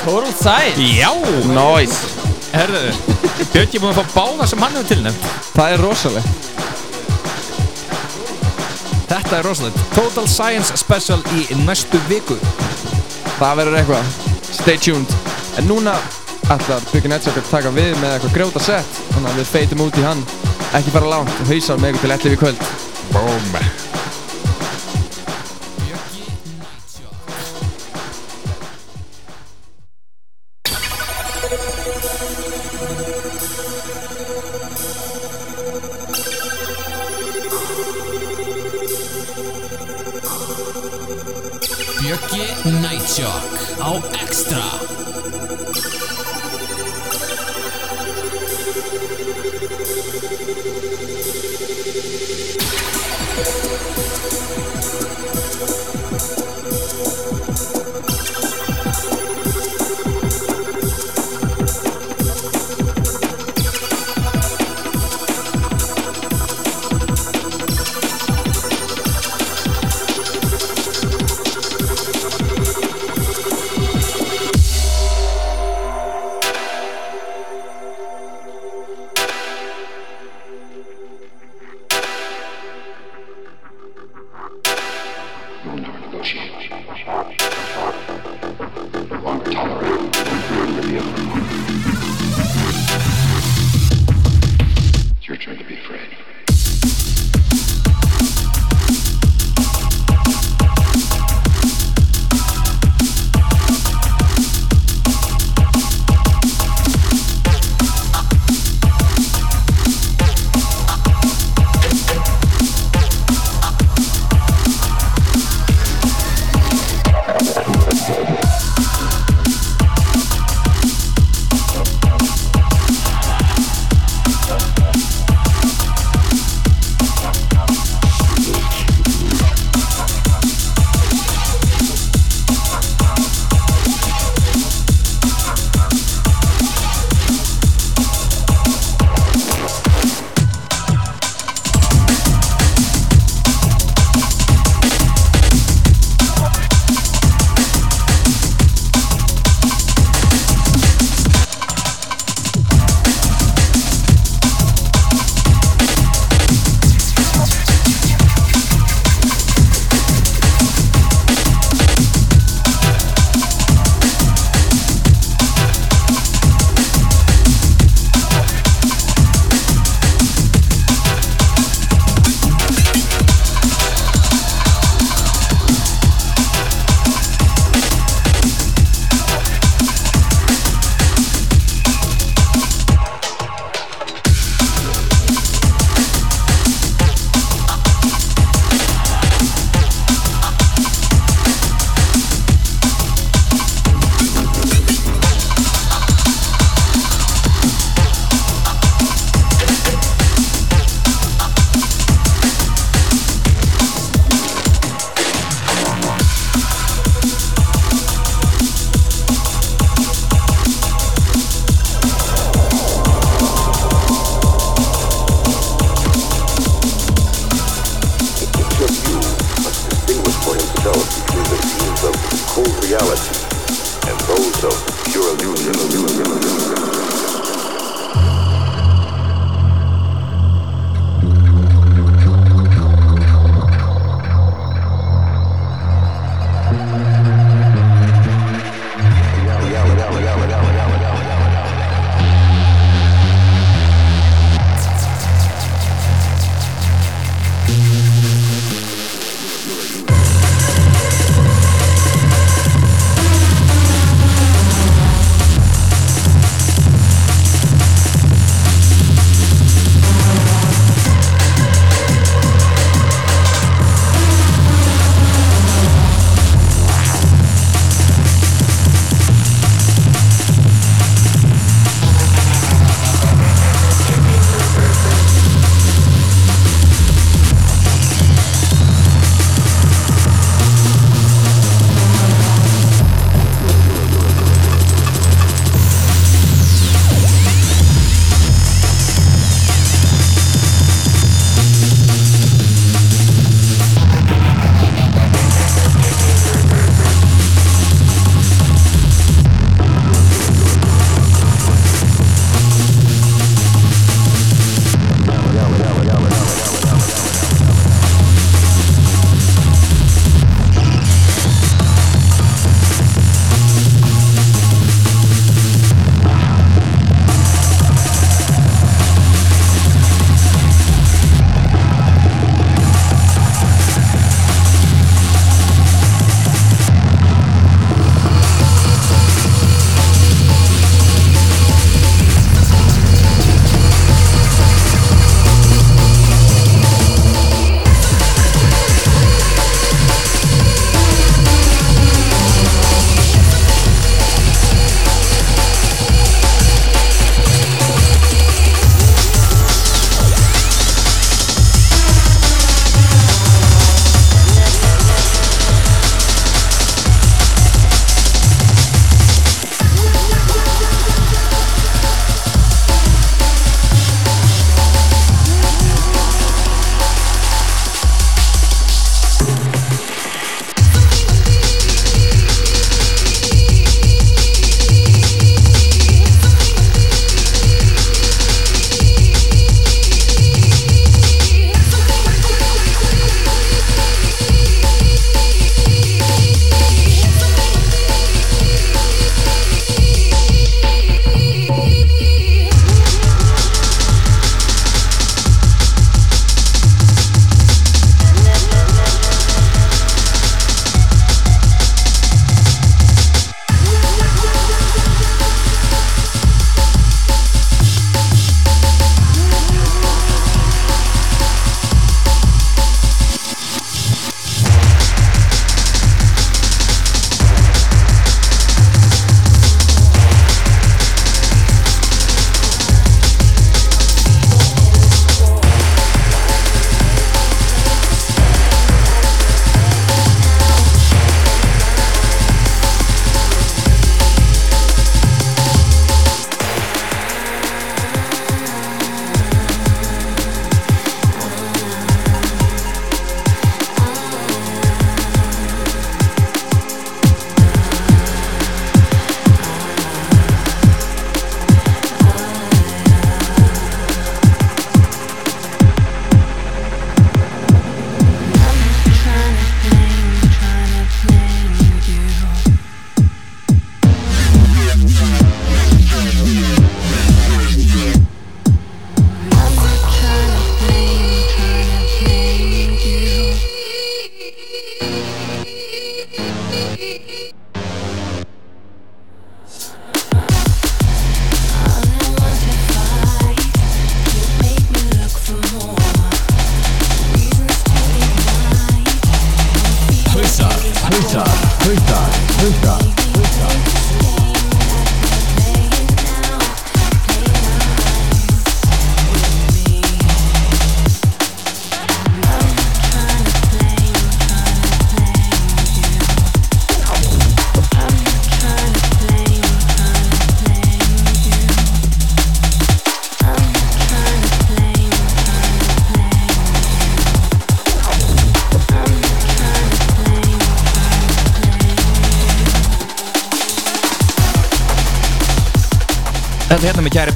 Total 0.08 0.32
Science 0.32 0.80
Já. 0.80 1.12
Nice. 1.44 1.96
Herðu 2.52 2.92
Björgi 3.52 3.76
er 3.76 3.82
búinn 3.82 3.90
að 3.92 3.98
fá 3.98 4.14
báða 4.14 4.46
sem 4.48 4.62
hann 4.64 4.76
hefur 4.78 4.86
tilnefnt. 4.88 5.26
Það 5.52 5.72
er 5.74 5.82
rosalegt. 5.84 6.46
Þetta 9.10 9.34
er 9.36 9.44
rosalegt. 9.44 9.82
Total 9.92 10.30
Science 10.32 10.80
Special 10.80 11.20
í 11.36 11.44
næstu 11.66 12.00
viku. 12.08 12.38
Það 13.36 13.60
verður 13.60 13.78
eitthvað. 13.82 14.16
Stay 14.48 14.80
tuned. 14.80 15.12
En 15.60 15.68
núna 15.68 15.98
ætlar 16.56 16.88
Byggjum 16.88 17.12
Nettsök 17.12 17.42
að 17.42 17.52
taka 17.52 17.74
við 17.76 17.92
með 18.00 18.14
eitthvað 18.14 18.36
grjóta 18.38 18.62
sett 18.64 19.02
Þannig 19.10 19.28
að 19.34 19.42
við 19.42 19.52
feitum 19.52 19.84
út 19.84 20.00
í 20.00 20.08
hann. 20.08 20.24
Ekki 20.72 20.96
fara 20.96 21.12
langt. 21.18 21.36
Og 21.44 21.52
hausa 21.52 21.76
með 21.76 21.98
ykkur 21.98 22.08
til 22.08 22.16
11 22.16 22.38
í 22.38 22.42
kvöld. 22.46 22.68
Boom 23.12 23.97
Nightshock 43.18 43.80
á 43.80 43.90
Extra 44.22 44.97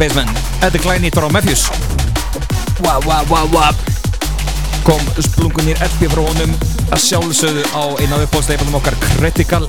baseman 0.02 0.30
Þetta 0.62 0.78
er 0.78 0.82
Glæni 0.82 1.10
Dora 1.14 1.28
Matthews. 1.30 1.66
Wow, 2.82 3.02
wow, 3.06 3.22
wow, 3.30 3.46
wow 3.52 3.74
Kom 4.86 5.02
splungunir 5.22 5.78
LP 5.84 6.08
frá 6.10 6.22
honum 6.24 6.54
að 6.92 7.04
sjálfsögðu 7.04 7.62
á 7.70 7.82
eina 8.02 8.16
af 8.18 8.24
uppbóðsleipunum 8.26 8.74
okkar 8.80 8.96
Critical. 9.04 9.68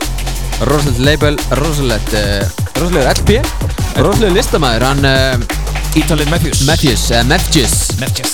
Rosalegt 0.70 1.02
label, 1.06 1.38
rosalegt 1.62 2.16
uh, 2.18 2.42
Rosalegur 2.80 3.12
LP 3.14 3.38
Rosalegur 4.02 4.34
listamæður, 4.40 4.88
hann 4.90 5.06
uh, 5.06 5.98
Ítalinn 6.00 6.34
Matthews. 6.34 6.64
Matthews, 6.66 7.06
uh, 7.14 7.22
Matthews. 7.30 7.78
Matthews. 8.02 8.34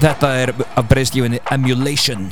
Þetta 0.00 0.32
er 0.40 0.54
af 0.64 0.88
breyðskífinni 0.88 1.42
Emulation. 1.52 2.30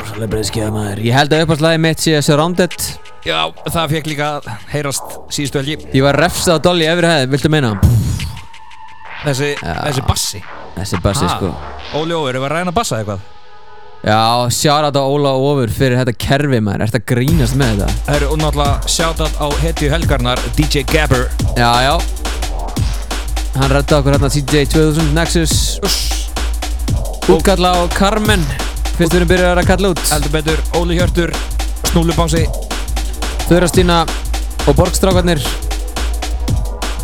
Rosalega 0.00 0.32
breyðskjöða 0.32 0.72
maður 0.74 1.04
Ég 1.04 1.20
held 1.20 1.36
að 1.36 1.44
uppáðslæði 1.44 1.84
mitt 1.84 2.06
sé 2.06 2.16
Surrounded. 2.24 2.78
Já, 3.28 3.42
það 3.68 3.98
fekk 3.98 4.14
líka 4.14 4.30
að 4.38 4.54
heyrast 4.72 5.09
síðustu 5.30 5.60
helgi. 5.62 5.76
Ég 5.94 6.02
var 6.04 6.18
refsað 6.20 6.58
á 6.58 6.62
Dolly 6.62 6.86
efri 6.90 7.06
hæð, 7.10 7.26
viltu 7.34 7.50
meina? 7.52 7.74
Þessi, 9.24 9.50
Já. 9.60 9.74
þessi 9.84 10.06
bassi. 10.06 10.40
Þessi 10.76 11.00
bassi 11.04 11.24
Ah. 11.26 11.36
sko. 11.36 11.54
Óli 12.00 12.14
Óver, 12.14 12.36
er 12.36 12.40
að 12.40 12.50
ræna 12.54 12.72
bassa 12.72 12.96
eitthvað? 13.00 13.20
Já, 14.00 14.48
sjára 14.48 14.88
þetta 14.88 15.02
Óla 15.04 15.32
Ófur 15.36 15.68
fyrir 15.68 15.98
þetta 15.98 16.14
kerfi 16.16 16.60
maður. 16.64 16.86
Ertu 16.86 16.96
að 17.00 17.04
grínast 17.10 17.54
með 17.60 17.74
þetta? 17.82 17.88
Það 18.06 18.16
eru 18.16 18.28
og 18.32 18.38
náttúrulega 18.40 18.88
shoutout 18.88 19.34
á 19.36 19.46
hetju 19.60 19.90
helgarnar 19.92 20.38
DJ 20.56 20.82
Gabber. 20.88 21.28
Já, 21.56 21.72
já. 21.84 22.00
Hann 23.58 23.70
redda 23.70 23.98
okkur 23.98 24.14
hérna 24.16 24.30
CJ 24.30 24.64
2000 24.72 25.12
Nexus. 25.12 25.80
Útkalla 27.28 27.74
á 27.76 27.88
Carmen. 27.92 28.40
Fyrst 28.96 29.12
við 29.12 29.20
erum 29.20 29.28
byrjað 29.28 29.58
að 29.60 29.66
kalla 29.68 29.88
út. 29.92 30.00
Heldur 30.10 30.32
betur, 30.32 30.58
Óli 30.80 30.96
Hjörtur 30.98 31.30
Snúlubánsi, 31.90 32.46
Þurrastína 33.48 34.06
og 34.66 34.76
Borgstrákarnir 34.76 35.40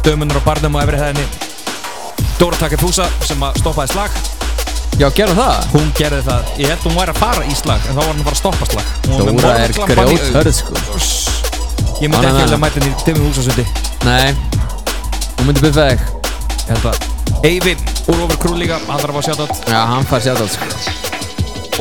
Dömunar 0.04 0.36
og 0.40 0.44
Barnum 0.46 0.76
á 0.76 0.82
efri 0.84 0.98
hæðinni 1.00 1.26
Dóra 2.40 2.58
Takki 2.60 2.76
Fúsa 2.80 3.06
sem 3.24 3.40
að 3.42 3.56
stoppaði 3.62 3.94
slag. 3.94 4.16
Já, 5.00 5.06
gerðu 5.16 5.36
það. 5.38 5.64
Hún 5.72 5.88
gerði 5.96 6.18
það, 6.26 6.50
ég 6.60 6.70
held 6.72 6.84
hún 6.86 6.96
væri 6.96 7.12
að 7.14 7.18
fara 7.20 7.44
í 7.48 7.54
slag 7.56 7.80
En 7.88 7.96
þá 7.96 8.00
var 8.00 8.10
hún 8.10 8.20
að 8.20 8.28
fara 8.28 8.36
að 8.36 8.40
stoppa 8.42 8.68
slag. 8.70 8.86
Dóra 9.08 9.54
er 9.62 9.74
grjóthörð 9.76 10.00
augum. 10.04 10.52
sko. 10.60 10.74
Ég 11.96 12.12
myndi 12.12 12.26
ekki 12.28 12.36
vilja 12.36 12.46
hana. 12.46 12.60
mæta 12.60 12.80
henni 12.80 12.92
í 12.92 13.04
Timmi 13.04 13.24
Húsasundi 13.24 13.64
Nei. 14.04 14.36
Hún 15.38 15.48
myndi 15.48 15.64
buffa 15.64 15.88
þig. 15.90 16.00
Ég 16.66 16.72
held 16.74 16.88
að 16.92 16.96
Eyvi 17.46 17.76
úr 18.08 18.20
ofur 18.24 18.38
krú 18.40 18.54
líka, 18.56 18.78
hann 18.88 19.00
þarf 19.00 19.18
að 19.20 19.26
shoutout. 19.28 19.66
Já, 19.68 19.80
hann 19.90 20.06
fær 20.08 20.22
sjátt 20.24 20.52
sko. 20.54 20.68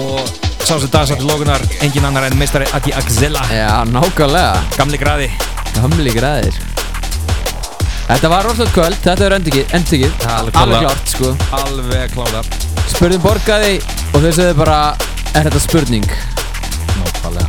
Og 0.04 0.20
sá 0.66 0.76
sem 0.80 0.90
dagsat 0.92 1.20
til 1.22 1.28
lókunar 1.30 1.62
Engin 1.86 2.06
annar 2.08 2.28
en 2.28 2.38
meistari 2.40 2.68
Adi 2.76 2.92
Axela. 2.96 3.44
Já, 3.52 3.84
nákvæmlega. 3.88 4.56
Gamli 4.78 5.00
graði 5.00 5.30
Gamli 5.76 6.14
græðir. 6.16 6.56
Þetta 8.06 8.30
var 8.30 8.46
rosalega 8.46 8.74
kvöld, 8.76 8.98
þetta 9.02 9.26
er 9.26 9.34
endikið 9.36 10.26
Alveg 10.30 10.84
klárt. 10.86 11.08
sko. 11.10 11.32
Alveg 11.58 12.12
kláðar 12.14 12.50
Spurðum 12.92 13.24
borgaði 13.24 13.80
og 14.14 14.22
þau 14.22 14.30
sögðu 14.38 14.58
bara 14.60 14.78
Er 15.36 15.48
þetta 15.50 15.62
spurning? 15.64 16.06
Nákvæmlega. 16.06 17.48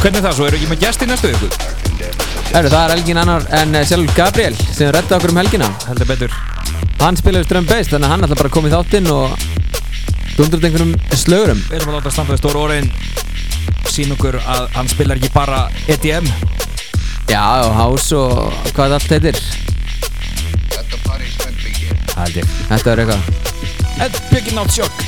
Hvernig 0.00 0.18
er 0.18 0.24
það? 0.24 0.32
Svo? 0.38 0.46
Eru 0.48 0.58
ekki 0.58 0.70
með 0.72 0.80
gest 0.86 1.04
í 1.04 1.08
næstu 1.10 1.30
viku? 1.30 1.50
Herru, 2.54 2.70
það 2.72 2.80
er 2.80 2.94
helgin 2.96 3.20
annar 3.20 3.46
en 3.60 3.76
eh, 3.76 3.84
sjálfur 3.86 4.16
Gabriel 4.16 4.56
sem 4.72 4.90
redda 4.96 5.18
okkur 5.18 5.34
um 5.34 5.40
helgina. 5.42 5.68
Heldur 5.86 6.08
betur. 6.08 6.34
Hann 7.02 7.20
spilaði 7.20 7.50
drum 7.52 7.68
bass 7.68 7.92
þannig 7.92 8.08
að 8.08 8.14
hann 8.14 8.26
ætla 8.26 8.40
bara 8.40 8.50
að 8.50 8.56
koma 8.56 8.72
í 8.72 8.74
þáttinn 8.74 9.10
og 9.12 9.36
dundur 10.38 10.58
út 10.58 10.66
einhverjum 10.70 10.96
slögurum. 11.12 11.62
Við 11.68 11.78
erum 11.78 11.92
að 11.92 11.98
láta 12.00 12.14
standa 12.16 12.34
við 12.34 12.42
stóru 12.42 12.64
orðin 12.64 12.90
Sín 13.92 14.12
okkur 14.16 14.36
að 14.42 14.66
hann 14.74 14.88
spilar 14.90 15.20
ekki 15.20 15.30
bara 15.32 15.66
EDM 15.92 16.26
Já, 17.30 17.42
og 17.66 17.72
house 17.74 18.16
og 18.16 18.52
hvað 18.76 18.96
allt 18.98 19.10
heitir. 19.16 19.40
Þetta 22.16 22.92
er 22.92 23.02
eitthvað. 23.02 23.22
Ed 24.06 24.16
Biggie 24.30 24.52
Náttsjokk 24.56 25.02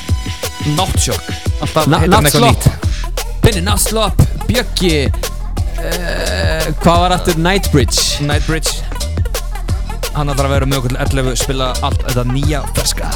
Náttsjokk 0.77 1.27
Alltaf 1.65 1.89
heitir 1.89 2.15
hann 2.15 2.29
eitthvað. 2.29 2.45
Náttslopp. 2.45 2.69
nýtt 2.69 3.43
Binni 3.45 3.63
Náslopp, 3.65 4.23
Bjöggi 4.49 4.95
uh, 5.09 6.69
Hvað 6.83 7.03
var 7.05 7.17
aftur? 7.17 7.39
Nightbridge? 7.41 8.25
Nightbridge. 8.29 8.81
Hann 10.17 10.33
ætlar 10.33 10.49
að 10.51 10.57
vera 10.57 10.69
með 10.69 10.83
okkur 10.83 10.97
til 10.97 11.05
11 11.25 11.39
Spila 11.45 11.71
allt 11.87 12.03
þetta 12.09 12.27
nýja 12.33 12.65
ferska 12.77 13.13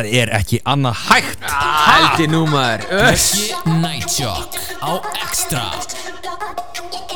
Það 0.00 0.14
er 0.16 0.30
ekki 0.32 0.58
annað 0.64 1.00
hægt. 1.10 1.42
Hældi 1.44 2.26
nú 2.32 2.38
maður. 2.48 2.86
Öss 3.04 3.50
Nightshock 3.68 4.54
á 4.80 4.96
Extra. 5.26 5.64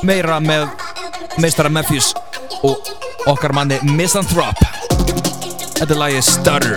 Meira 0.05 0.37
með 0.45 0.67
meistara 1.41 1.71
Memphis 1.73 2.11
og 2.61 2.91
okkar 3.33 3.55
manni 3.57 3.79
Misanthrope. 3.89 4.69
Þetta 5.79 5.89
er 5.89 6.01
lagið 6.03 6.27
Stutter. 6.29 6.69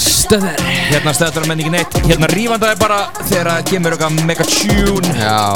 Stöður 0.00 0.64
Hérna 0.88 1.12
stöður 1.18 1.44
menningin 1.50 1.76
eitt 1.76 1.96
Hérna 2.06 2.30
rífandaði 2.30 2.78
bara 2.80 3.00
þegar 3.18 3.50
það 3.50 3.68
kemur 3.74 3.96
eitthvað 3.98 4.24
mega 4.30 4.46
tune. 4.54 5.12
Já. 5.20 5.52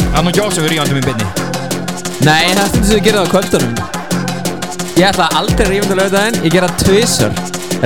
Það 0.00 0.16
er 0.16 0.24
nú 0.24 0.32
ekki 0.32 0.46
ásöfur 0.46 0.72
rífandum 0.72 1.02
í 1.02 1.04
byrni 1.10 1.28
Nei, 2.24 2.54
það 2.54 2.64
er 2.64 2.72
stundum 2.72 2.88
sem 2.88 2.96
ég 2.96 3.06
gerði 3.10 3.26
á 3.26 3.32
kvöldunum 3.36 3.95
Ég 4.96 5.04
ætla 5.10 5.26
aldrei 5.36 5.66
rífa 5.68 5.84
undir 5.86 5.98
lögdæðin 6.00 6.36
Ég 6.46 6.52
gera 6.56 6.68
tvisar 6.80 7.32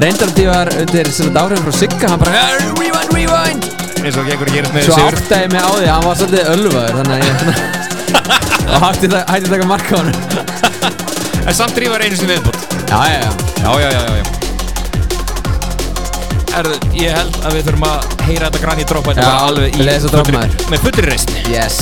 Reyndar 0.00 0.30
því 0.36 0.44
var 0.46 0.68
undir 0.78 1.08
sem 1.10 1.26
þetta 1.26 1.40
áhrifin 1.42 1.64
frá 1.66 1.72
Sigga. 1.74 2.06
Hann 2.12 2.20
bara 2.22 2.30
"Eh, 2.30 2.36
Rewind, 2.78 3.10
rewind! 3.16 3.62
Eins 4.00 4.16
og 4.20 4.24
gengur 4.28 4.46
að 4.46 4.54
gerast 4.54 4.74
með 4.76 4.82
Svo 4.86 4.94
Sigur 4.98 5.16
áttaði 5.18 5.42
ég 5.42 5.50
mig 5.52 5.60
á 5.60 5.70
því 5.74 5.86
að 5.86 5.90
Hann 5.90 6.06
var 6.06 6.16
svolítið 6.20 6.44
ölvaður 6.54 6.94
Þannig 7.00 7.14
að 7.16 7.20
ég 7.26 7.34
og 8.70 8.84
hætti 8.84 9.06
að 9.10 9.50
taka 9.50 9.66
marka 9.66 9.90
á 9.90 10.00
hann 10.00 10.10
En 11.50 11.54
samt 11.56 11.74
drífar 11.76 12.04
einu 12.06 12.16
sinni 12.20 12.36
viðbútt 12.36 12.60
Já, 12.90 13.00
já, 13.10 13.18
já. 13.18 13.30
Já, 13.60 13.70
já, 13.80 13.88
já, 13.90 14.00
já, 14.06 14.24
Erðu, 16.60 16.76
ég 16.98 17.14
held 17.14 17.36
að 17.46 17.52
við 17.54 17.66
þurfum 17.68 17.84
að 17.90 17.98
heyra 18.26 18.48
þetta 18.50 18.62
grann 18.64 18.80
í 18.82 18.86
droppa 18.90 19.12
Já, 19.14 19.28
alveg 19.46 19.76
í. 19.78 19.84
Með 20.70 20.80
fullri 20.86 21.06
reist 21.10 21.30
Yes 21.50 21.76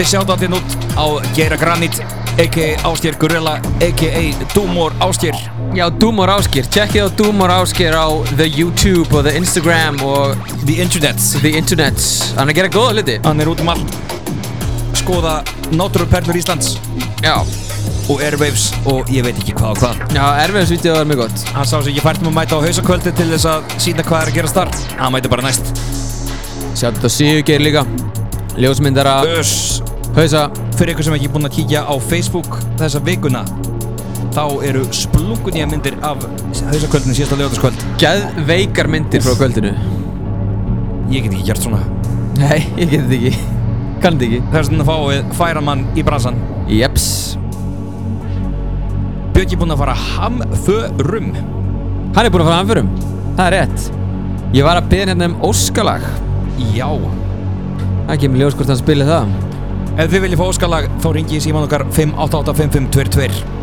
sjóðandi 0.00 0.48
sjáðandinn 0.48 0.54
út 0.56 0.70
á 0.96 1.04
Geira 1.36 1.56
Granit 1.60 1.98
a.k.a. 2.40 2.76
Ásker 2.88 3.16
Gorilla 3.20 3.60
a.k.a. 3.84 4.22
Dúmor 4.54 4.94
Ásker 5.04 5.34
Já, 5.76 5.90
Dúmor 5.92 6.30
Ásker, 6.32 6.64
tjekkið 6.72 7.04
á 7.04 7.08
Dúmor 7.18 7.52
Ásker 7.52 7.92
á 7.92 8.08
the 8.38 8.46
YouTube 8.48 9.12
og 9.12 9.26
the 9.26 9.34
Instagram 9.36 10.00
og 10.00 10.38
The 10.64 10.80
Internets. 10.80 11.34
The 11.42 11.52
Internets. 11.52 12.32
Hann 12.38 12.48
er 12.48 12.54
að 12.54 12.60
gera 12.62 12.70
góða 12.72 12.94
hluti. 12.96 13.18
Hann 13.26 13.44
er 13.44 13.50
út 13.52 13.60
um 13.60 13.72
allt. 13.74 13.98
Skoða 15.02 15.34
náttúruperlur 15.74 16.40
Íslands. 16.40 16.78
Já, 17.20 17.36
og 18.08 18.24
Airwaves 18.24 18.70
og 18.88 19.12
ég 19.12 19.26
veit 19.26 19.36
ekki 19.36 19.54
hvað 19.58 19.76
og 19.76 19.82
hvað. 19.84 20.02
Já, 20.16 20.24
erfiðarsvítið 20.46 20.96
var 20.96 21.12
mjög 21.12 21.24
gott. 21.26 21.44
Hann 21.58 21.68
sá 21.68 21.76
sig 21.76 21.92
ekki 21.92 22.06
fært 22.08 22.24
um 22.24 22.32
að 22.32 22.38
mæta 22.40 22.56
á 22.56 22.64
hausakvöldi 22.64 23.14
til 23.20 23.28
þess 23.34 23.50
að 23.52 23.76
sína 23.76 24.06
hvað 24.06 24.24
er 24.24 24.32
að 24.32 24.40
gera 24.40 24.54
þar 24.56 24.74
Hann 24.96 25.14
mæti 25.18 25.34
bara 25.36 25.46
næst. 25.50 25.70
Sjá 26.72 26.88
þetta 26.88 27.12
Sigurgeir 27.12 27.68
líka. 27.68 27.84
Ljósmyndara, 28.60 29.20
Öss 29.38 29.89
hausa 30.16 30.48
Fyrir 30.78 30.94
ykkur 30.94 31.06
sem 31.06 31.16
ekki 31.18 31.30
búin 31.32 31.48
að 31.48 31.58
kíkja 31.58 31.84
á 31.86 31.94
Facebook 32.02 32.58
þessa 32.80 33.02
vikuna 33.04 33.44
þá 34.34 34.44
eru 34.66 34.84
splungunýja 34.94 35.66
myndir 35.70 35.96
af 36.06 36.22
hausakvöldinu 36.70 37.16
síðasta 37.16 37.38
lögataskvöld 37.38 37.84
Geðveikar 38.00 38.90
myndir 38.90 39.24
frá 39.24 39.34
kvöldinu. 39.38 39.72
Ég 41.10 41.26
get 41.26 41.34
ekki 41.34 41.48
gert 41.48 41.64
svona. 41.64 41.80
Nei, 42.38 42.60
ég 42.78 42.92
get 42.92 43.08
þetta 43.10 43.16
ekki. 43.18 43.32
Kann 44.00 44.18
þetta 44.20 44.28
ekki. 44.28 44.40
Þess 44.52 44.70
vegna 44.70 44.86
fáum 44.86 45.08
við 45.10 45.34
færamann 45.40 45.84
í 45.98 46.06
bransan 46.06 46.38
Jeps. 46.70 47.08
Björki 49.34 49.58
búinn 49.58 49.74
að 49.74 49.82
fara 49.82 49.98
hamförum. 49.98 51.32
Hann 52.14 52.26
er 52.26 52.30
búinn 52.30 52.46
að 52.46 52.50
fara 52.50 52.62
anförum 52.62 52.90
Það 53.38 53.44
er 53.46 53.56
rétt. 53.56 53.90
Ég 54.54 54.66
var 54.66 54.78
að 54.78 54.90
byrja 54.90 55.12
hérna 55.12 55.30
um 55.30 55.38
óskalag. 55.50 56.06
Já. 56.74 56.88
Það 58.08 58.18
kemur 58.24 58.44
ljós 58.44 58.58
hvort 58.58 58.70
hann 58.70 58.80
spilir 58.80 59.10
það 59.10 59.49
Ef 60.00 60.08
þið 60.08 60.22
viljið 60.24 60.40
fá 60.40 60.46
óskalag 60.48 60.86
þá 61.04 61.08
ringi 61.12 61.36
í 61.36 61.42
síman 61.44 61.66
okkar 61.66 61.82
5885522 61.92 63.59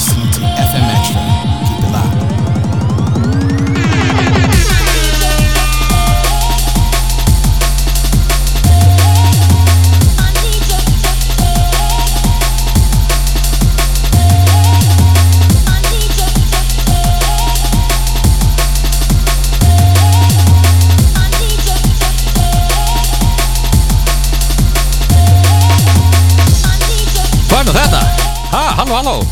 listen 0.00 0.30
to 0.32 0.40
FM 0.40 0.88
Extra. 0.96 1.39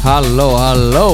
Halló 0.05 0.49
Halló, 0.59 1.09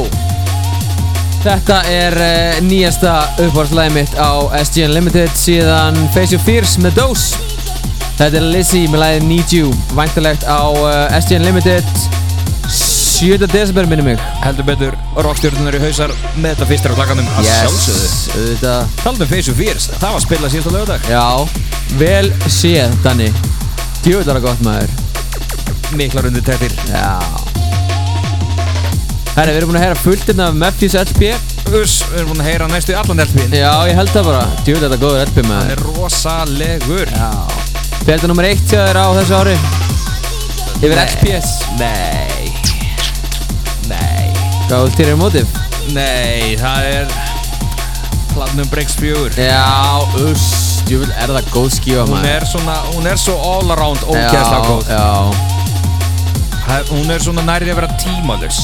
Þetta 1.44 1.82
er 1.92 2.14
uh, 2.16 2.58
nýjasta 2.64 3.14
uppáhaldslæði 3.36 3.92
mitt 3.98 4.14
á 4.16 4.48
SG 4.64 4.86
Unlimited 4.86 5.34
síðan 5.36 5.98
Face 6.14 6.32
Your 6.32 6.40
Fears 6.44 6.78
með 6.80 6.96
Dose. 7.02 7.36
Þetta 8.16 8.38
er 8.40 8.46
Lizzie 8.54 8.88
með 8.88 9.02
læðið 9.02 9.26
Need 9.28 9.52
You 9.52 9.72
Væntalegt 9.98 10.46
á 10.48 10.64
uh, 10.72 11.18
SG 11.20 11.36
Unlimited. 11.40 11.84
7. 12.72 13.44
desember 13.52 13.86
minni 13.86 14.06
mig. 14.08 14.24
Heldur 14.42 14.66
betur 14.66 14.96
rockstjórnunar 15.22 15.76
í 15.76 15.84
hausar 15.84 16.16
með 16.40 16.54
þetta 16.54 16.70
fyrstir 16.72 16.96
á 16.96 16.98
klakkanum 16.98 17.28
að 17.36 17.48
sjálfsögðu. 17.52 18.10
auðvitað. 18.40 18.98
Taldum 19.04 19.32
Face 19.36 19.52
of 19.52 19.60
Fears, 19.60 19.88
það 20.00 20.16
var 20.16 20.26
spilað 20.26 20.56
síðasta 20.56 20.74
lögadag 20.74 21.08
Já, 21.12 21.24
vel 22.00 22.32
séð, 22.48 22.98
Danni. 23.04 23.30
Djúvillara 24.00 24.44
gott 24.44 24.64
maður. 24.66 24.96
Miklar 25.94 26.32
undir 26.32 26.42
tektir 26.48 26.72
Já 26.88 27.43
Herri, 29.34 29.50
við 29.50 29.56
erum 29.58 29.70
búin 29.72 29.78
að 29.80 29.84
heyra 29.88 29.98
fullt 29.98 30.28
inn 30.30 30.40
af 30.44 30.54
Memphis 30.54 30.94
LP 30.94 31.30
Uss, 31.74 31.94
við 32.12 32.20
erum 32.20 32.28
búin 32.30 32.42
að 32.44 32.48
heyra 32.52 32.68
næstu 32.70 32.92
í 32.94 32.98
allan 33.00 33.22
LP-in 33.24 33.56
Já, 33.58 33.70
ég 33.88 33.96
held 33.98 34.12
það 34.14 34.28
bara. 34.28 34.42
Djúvillara 34.66 34.98
góður 35.02 35.24
LP 35.26 35.40
Hann 35.40 35.48
maður. 35.50 35.72
Er 35.74 35.82
rosalegur. 35.88 37.10
Já. 37.10 37.30
Fjölda 38.04 38.30
nummer 38.30 38.46
eitt 38.46 38.62
hjá 38.70 38.78
þér 38.84 39.00
á 39.00 39.06
þessu 39.18 39.36
ári. 39.40 39.56
Yfir 40.84 41.00
XPS 41.02 41.50
Nei. 41.80 42.52
Nei. 43.90 44.28
Hvað 44.68 44.86
er 44.86 44.94
þér 45.00 45.18
mótif? 45.20 45.58
Nei, 45.94 46.54
það 46.60 46.86
er 46.92 47.16
Platinum 48.34 48.70
Breaks 48.70 48.94
4 49.00 49.34
Já, 49.38 49.64
uss. 50.28 50.46
Djúvill 50.86 51.10
er 51.16 51.30
það 51.32 51.50
góð 51.54 51.68
skífa 51.78 52.04
Hún 52.06 52.14
maður? 52.14 52.30
er 52.36 52.46
svona, 52.50 52.74
hún 52.92 53.06
er 53.08 53.18
svo 53.20 53.34
all 53.40 53.70
around 53.74 54.02
ógeðslega 54.04 54.62
góð. 54.68 54.88
Já, 54.94 55.04
Það- 56.64 56.88
Hún 56.94 57.10
er 57.12 57.20
svona 57.20 57.42
nærið 57.44 57.70
að 57.74 57.78
vera 57.82 57.96
tímalus 58.00 58.58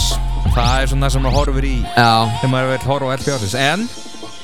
Það 0.51 0.77
er 0.77 0.93
svona 0.93 1.07
það 1.07 1.15
sem 1.15 1.27
maður 1.27 1.39
horfir 1.39 1.67
í 1.69 1.75
já, 1.83 2.13
þegar 2.41 2.55
maður 2.55 2.73
vil 2.73 2.87
horfa 2.91 3.11
á 3.11 3.15
LP 3.17 3.35
ásins 3.37 3.59
En 3.61 3.85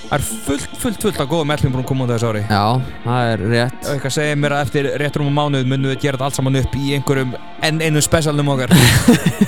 það 0.06 0.14
er 0.16 0.24
fullt, 0.46 0.76
fullt, 0.78 1.00
fullt 1.02 1.20
af 1.22 1.30
góðum 1.30 1.52
að 1.56 1.82
koma 1.88 2.04
út 2.06 2.12
þessu 2.12 2.28
ári. 2.30 2.42
Já, 2.46 2.62
það 3.02 3.30
er 3.32 3.42
rétt. 3.50 3.80
Og 3.82 3.90
eitthvað 3.96 4.14
segir 4.14 4.38
mér 4.38 4.54
að 4.54 4.62
eftir 4.66 4.88
rétt 5.02 5.18
rúmum 5.18 5.34
mánuð 5.34 5.66
munum 5.66 5.90
við 5.90 5.98
gera 6.04 6.14
þetta 6.20 6.28
allt 6.28 6.38
saman 6.38 6.60
upp 6.60 6.76
í 6.78 6.92
einhverjum 6.94 7.34
enn 7.66 7.82
einu 7.82 8.02
specialnum 8.04 8.52
okkar. 8.54 8.74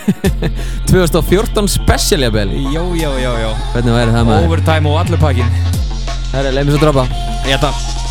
2014 0.90 1.70
special 1.70 2.26
jafnvel. 2.26 2.56
Jó, 2.74 2.82
jó, 2.98 3.12
jó, 3.22 3.32
jó. 3.44 3.54
Hvernig 3.76 3.98
væri 4.00 4.16
það 4.16 4.28
maður? 4.32 4.50
Overtime 4.50 4.90
og 4.90 5.00
allur 5.04 5.22
pakkin 5.22 5.56
Herri, 6.32 6.52
leið 6.52 6.68
mér 6.68 6.74
svo 6.74 6.84
droppa. 6.88 7.08
Ég 7.46 7.54
þetta 7.54 8.07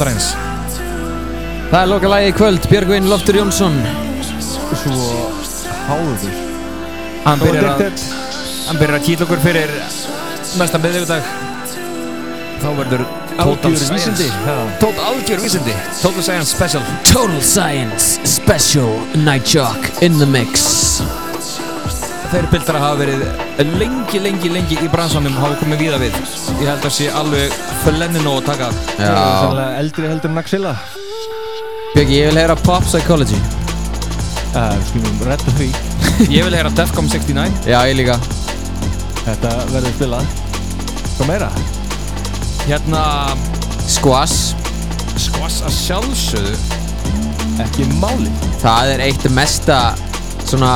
þáttarins 0.00 0.32
Það 1.70 1.80
er 1.80 1.90
loka 1.90 2.08
lagi 2.10 2.30
í 2.30 2.34
kvöld, 2.34 2.64
Björgvin 2.66 3.04
Loftur 3.06 3.36
Jónsson. 3.38 3.76
Svo 4.80 4.96
háður. 5.86 6.32
Hann 7.22 7.42
byrjar 7.44 7.68
að 7.68 7.84
Hann 8.66 8.80
byrjar 8.80 8.96
að 8.96 9.04
kýtla 9.06 9.26
okkur 9.28 9.42
fyrir 9.44 9.74
næsta 10.58 10.80
miðvíkudag 10.82 11.28
Þá 12.60 12.68
verður 12.80 13.04
Total 13.40 13.76
Science. 13.78 14.26
Total 14.82 15.06
algjör 15.12 15.40
vísindi. 15.40 15.76
Total 16.02 16.24
Science 16.26 16.50
Special. 16.52 16.82
Total 17.08 17.38
Science 17.40 18.18
Special 18.28 18.98
Nightshock 19.16 20.02
in 20.04 20.18
the 20.18 20.28
mix. 20.28 20.98
Þeir 22.30 22.50
pildar 22.52 22.80
hafa 22.82 22.98
verið 23.00 23.24
lengi, 23.80 24.20
lengi, 24.22 24.50
lengi 24.52 24.76
í 24.82 24.90
bransanum 24.92 25.38
hafa 25.40 25.56
komið 25.62 25.86
víða 25.86 26.02
við. 26.02 26.18
Ég 26.60 26.68
held 26.68 26.84
að 26.84 26.94
sé 26.98 27.08
alveg 27.22 27.56
flennin 27.84 28.26
og 28.28 28.42
taka 28.46 28.70
eldri 29.78 30.08
heldur 30.08 30.30
en 30.30 30.38
Axilla 30.40 30.74
Björki, 31.94 32.20
ég 32.20 32.30
vil 32.30 32.38
heyra 32.38 32.54
Pop 32.54 32.84
Psychology. 32.86 33.38
Uh, 34.54 34.76
skulum 34.86 35.24
redda 35.26 35.54
því. 35.58 35.66
Ég 36.36 36.46
vil 36.46 36.54
heyra 36.54 36.70
Defcom 36.74 37.08
69 37.10 37.66
Já, 37.66 37.80
ég 37.90 37.96
líka. 37.98 38.16
Þetta 39.24 39.52
verður 39.72 39.94
spilað. 39.96 40.32
Hvað 41.16 41.30
meira? 41.32 41.50
hérna 42.66 43.02
Squash. 43.90 44.54
Squash 45.18 45.64
að 45.66 45.74
sjálfsögðu. 45.74 46.54
Ekki 47.60 47.86
máli 48.00 48.30
Það 48.62 48.92
er 48.94 49.02
eitt 49.08 49.26
mesta 49.34 49.80
svona 50.46 50.70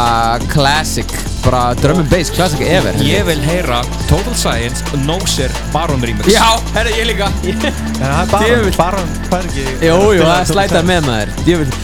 classic 0.51 1.15
bara 1.45 1.75
drum 1.79 1.99
and 2.01 2.09
bass 2.11 2.31
classic 2.31 2.61
ever. 2.67 2.93
Ég 3.05 3.25
vil 3.29 3.41
heyra 3.45 3.83
Total 4.09 4.35
Science 4.35 4.83
Noser 5.05 5.51
Baron 5.73 6.01
Remix. 6.03 6.27
Já, 6.33 6.47
herra 6.75 6.91
ég 6.97 7.07
líka. 7.11 7.29
En 7.45 7.61
það 8.01 8.23
er 8.23 8.31
bara, 8.33 8.49
Djöfull. 8.49 8.77
bara, 8.77 9.03
hvað 9.29 9.39
er 9.39 9.51
ekki 9.51 9.89
Jú, 9.89 9.99
jú, 10.19 10.25
það 10.25 10.49
slætar 10.53 10.89
með 10.89 11.07
maður. 11.09 11.35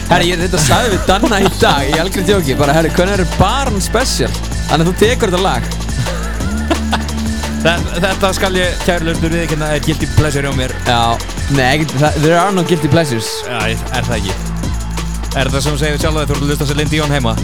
Herra, 0.09 0.23
ég 0.25 0.33
er 0.35 0.43
þetta 0.47 0.59
að 0.59 0.65
sagði 0.67 0.91
við 0.95 1.05
Danna 1.11 1.39
í 1.41 1.51
dag 1.61 1.85
Ég 1.91 2.01
algjör 2.03 2.27
tjóki, 2.31 2.57
bara 2.59 2.75
herra, 2.79 2.93
hvernig 2.97 3.19
er 3.19 3.37
Baron 3.39 3.81
special? 3.81 4.31
Þannig 4.71 4.85
að 4.85 4.91
þú 4.91 4.95
tekur 5.05 5.31
þetta 5.31 5.43
lag. 5.45 5.63
Þetta, 7.61 8.31
skal 8.33 8.55
ég 8.57 8.79
kærlustur 8.87 9.29
við 9.29 9.43
ekki 9.45 9.57
er 9.67 9.83
guilty 9.85 10.07
pleasure 10.17 10.49
hjá 10.49 10.55
mér. 10.57 10.71
Já, 10.87 11.01
nei, 11.53 11.85
það- 11.85 12.21
there 12.23 12.39
are 12.39 12.51
no 12.51 12.63
guilty 12.63 12.87
pleasures. 12.89 13.29
Já, 13.45 13.77
er 13.93 14.07
það 14.07 14.15
ekki? 14.17 14.33
Er 15.35 15.47
þetta 15.47 15.61
sem 15.61 15.77
segir 15.77 15.99
sjálf 16.01 16.17
að 16.17 16.25
þú 16.25 16.33
ert 16.33 16.41
að 16.41 16.49
lusta 16.49 16.65
sér 16.65 16.77
Lindy 16.81 16.97
Jón 16.97 17.13
heima? 17.13 17.35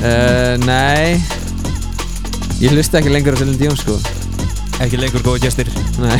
Uh, 0.00 0.54
Nei. 0.64 1.20
Ég 2.62 2.72
hlusta 2.72 3.00
ekki 3.00 3.12
lengur 3.12 3.36
á 3.36 3.40
Celine 3.40 3.58
Dion 3.60 3.76
sko. 3.78 3.98
Ekki 4.82 4.98
lengur 4.98 5.22
góða 5.26 5.42
gestir. 5.46 5.70
Nei. 6.02 6.18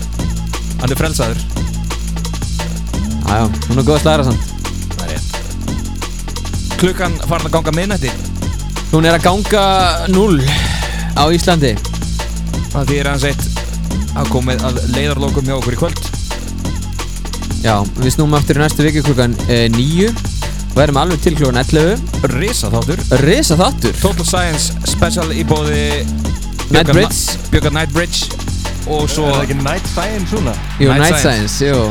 Hann 0.80 0.90
er 0.90 0.98
frelsaður. 0.98 1.40
Jájá, 3.30 3.46
hún 3.68 3.78
er 3.78 3.86
góð 3.86 3.96
að 3.98 4.02
slæra 4.04 4.26
samt. 4.26 4.48
Það 4.96 5.04
er 5.06 5.12
rétt. 5.14 6.76
Klukkan 6.80 7.16
farin 7.28 7.50
að 7.50 7.56
ganga 7.58 7.74
minnætti 7.76 8.12
Hún 8.90 9.06
er 9.06 9.14
að 9.14 9.26
ganga 9.28 9.64
0 10.10 10.40
á 11.14 11.24
Íslandi. 11.30 11.76
Það 12.72 12.90
er 12.96 13.10
hans 13.12 13.26
eitt 13.28 13.44
að 14.18 14.32
komið 14.32 14.64
að 14.66 14.80
leiðarlokum 14.96 15.46
hjá 15.46 15.54
okkur 15.60 15.76
í 15.76 15.78
kvöld. 15.78 16.00
Já, 17.62 17.76
við 18.00 18.16
snúum 18.16 18.34
aftur 18.34 18.58
í 18.58 18.64
næstu 18.64 18.86
viku 18.86 19.04
klukkan 19.06 19.36
uh, 19.46 19.68
9 19.76 20.29
og 20.80 20.86
erum 20.86 20.96
alveg 20.96 21.18
til 21.20 21.34
klukkan 21.36 21.58
11 21.60 22.30
Risa 22.40 22.70
þáttur 22.72 23.00
Risa 23.20 23.56
þáttur 23.60 23.96
Total 24.00 24.24
Science 24.24 24.72
Special 24.88 25.28
í 25.36 25.42
bóði 25.44 26.06
Nightbridge. 26.72 27.34
Björgar 27.50 27.74
Nightbridge. 27.74 28.30
Og 28.88 29.10
svo 29.10 29.26
Er 29.28 29.34
það 29.34 29.42
ekki 29.42 29.56
Night 29.58 29.90
Science 29.90 30.30
svona? 30.30 30.54
Jú, 30.78 30.88
Night 30.88 31.02
Night 31.02 31.18
Science, 31.20 31.66
jú. 31.66 31.82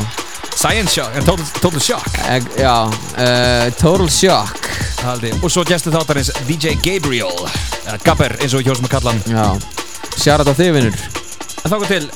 Science 0.56 0.96
Shock 0.96 1.20
en 1.20 1.28
Total, 1.28 1.46
total 1.60 1.84
Shock. 1.84 2.18
Eg, 2.32 2.48
Já, 2.58 2.74
uh, 2.88 3.70
Total 3.78 4.10
Shock. 4.10 4.70
Haldi. 5.04 5.30
Og 5.38 5.54
svo 5.54 5.62
gestur 5.68 5.94
þáttarins 5.94 6.32
DJ 6.48 6.74
Gabriel. 6.82 7.46
Eða 7.84 8.00
Gabber 8.08 8.34
eins 8.40 8.58
og 8.58 8.66
hjósum 8.66 8.90
að 8.90 8.96
kalla 8.96 9.14
hann. 9.14 9.22
Já, 9.30 9.46
sjárat 10.16 10.50
á 10.50 10.54
þig 10.56 10.74
vinnur 10.80 10.98
En 11.62 11.70
þá 11.70 11.76
kom 11.76 11.88
til 11.92 12.10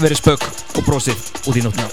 verið 0.00 0.24
spök 0.24 0.50
og 0.74 0.82
brosið 0.88 1.30
út 1.46 1.60
í 1.60 1.62
nóttina 1.62 1.86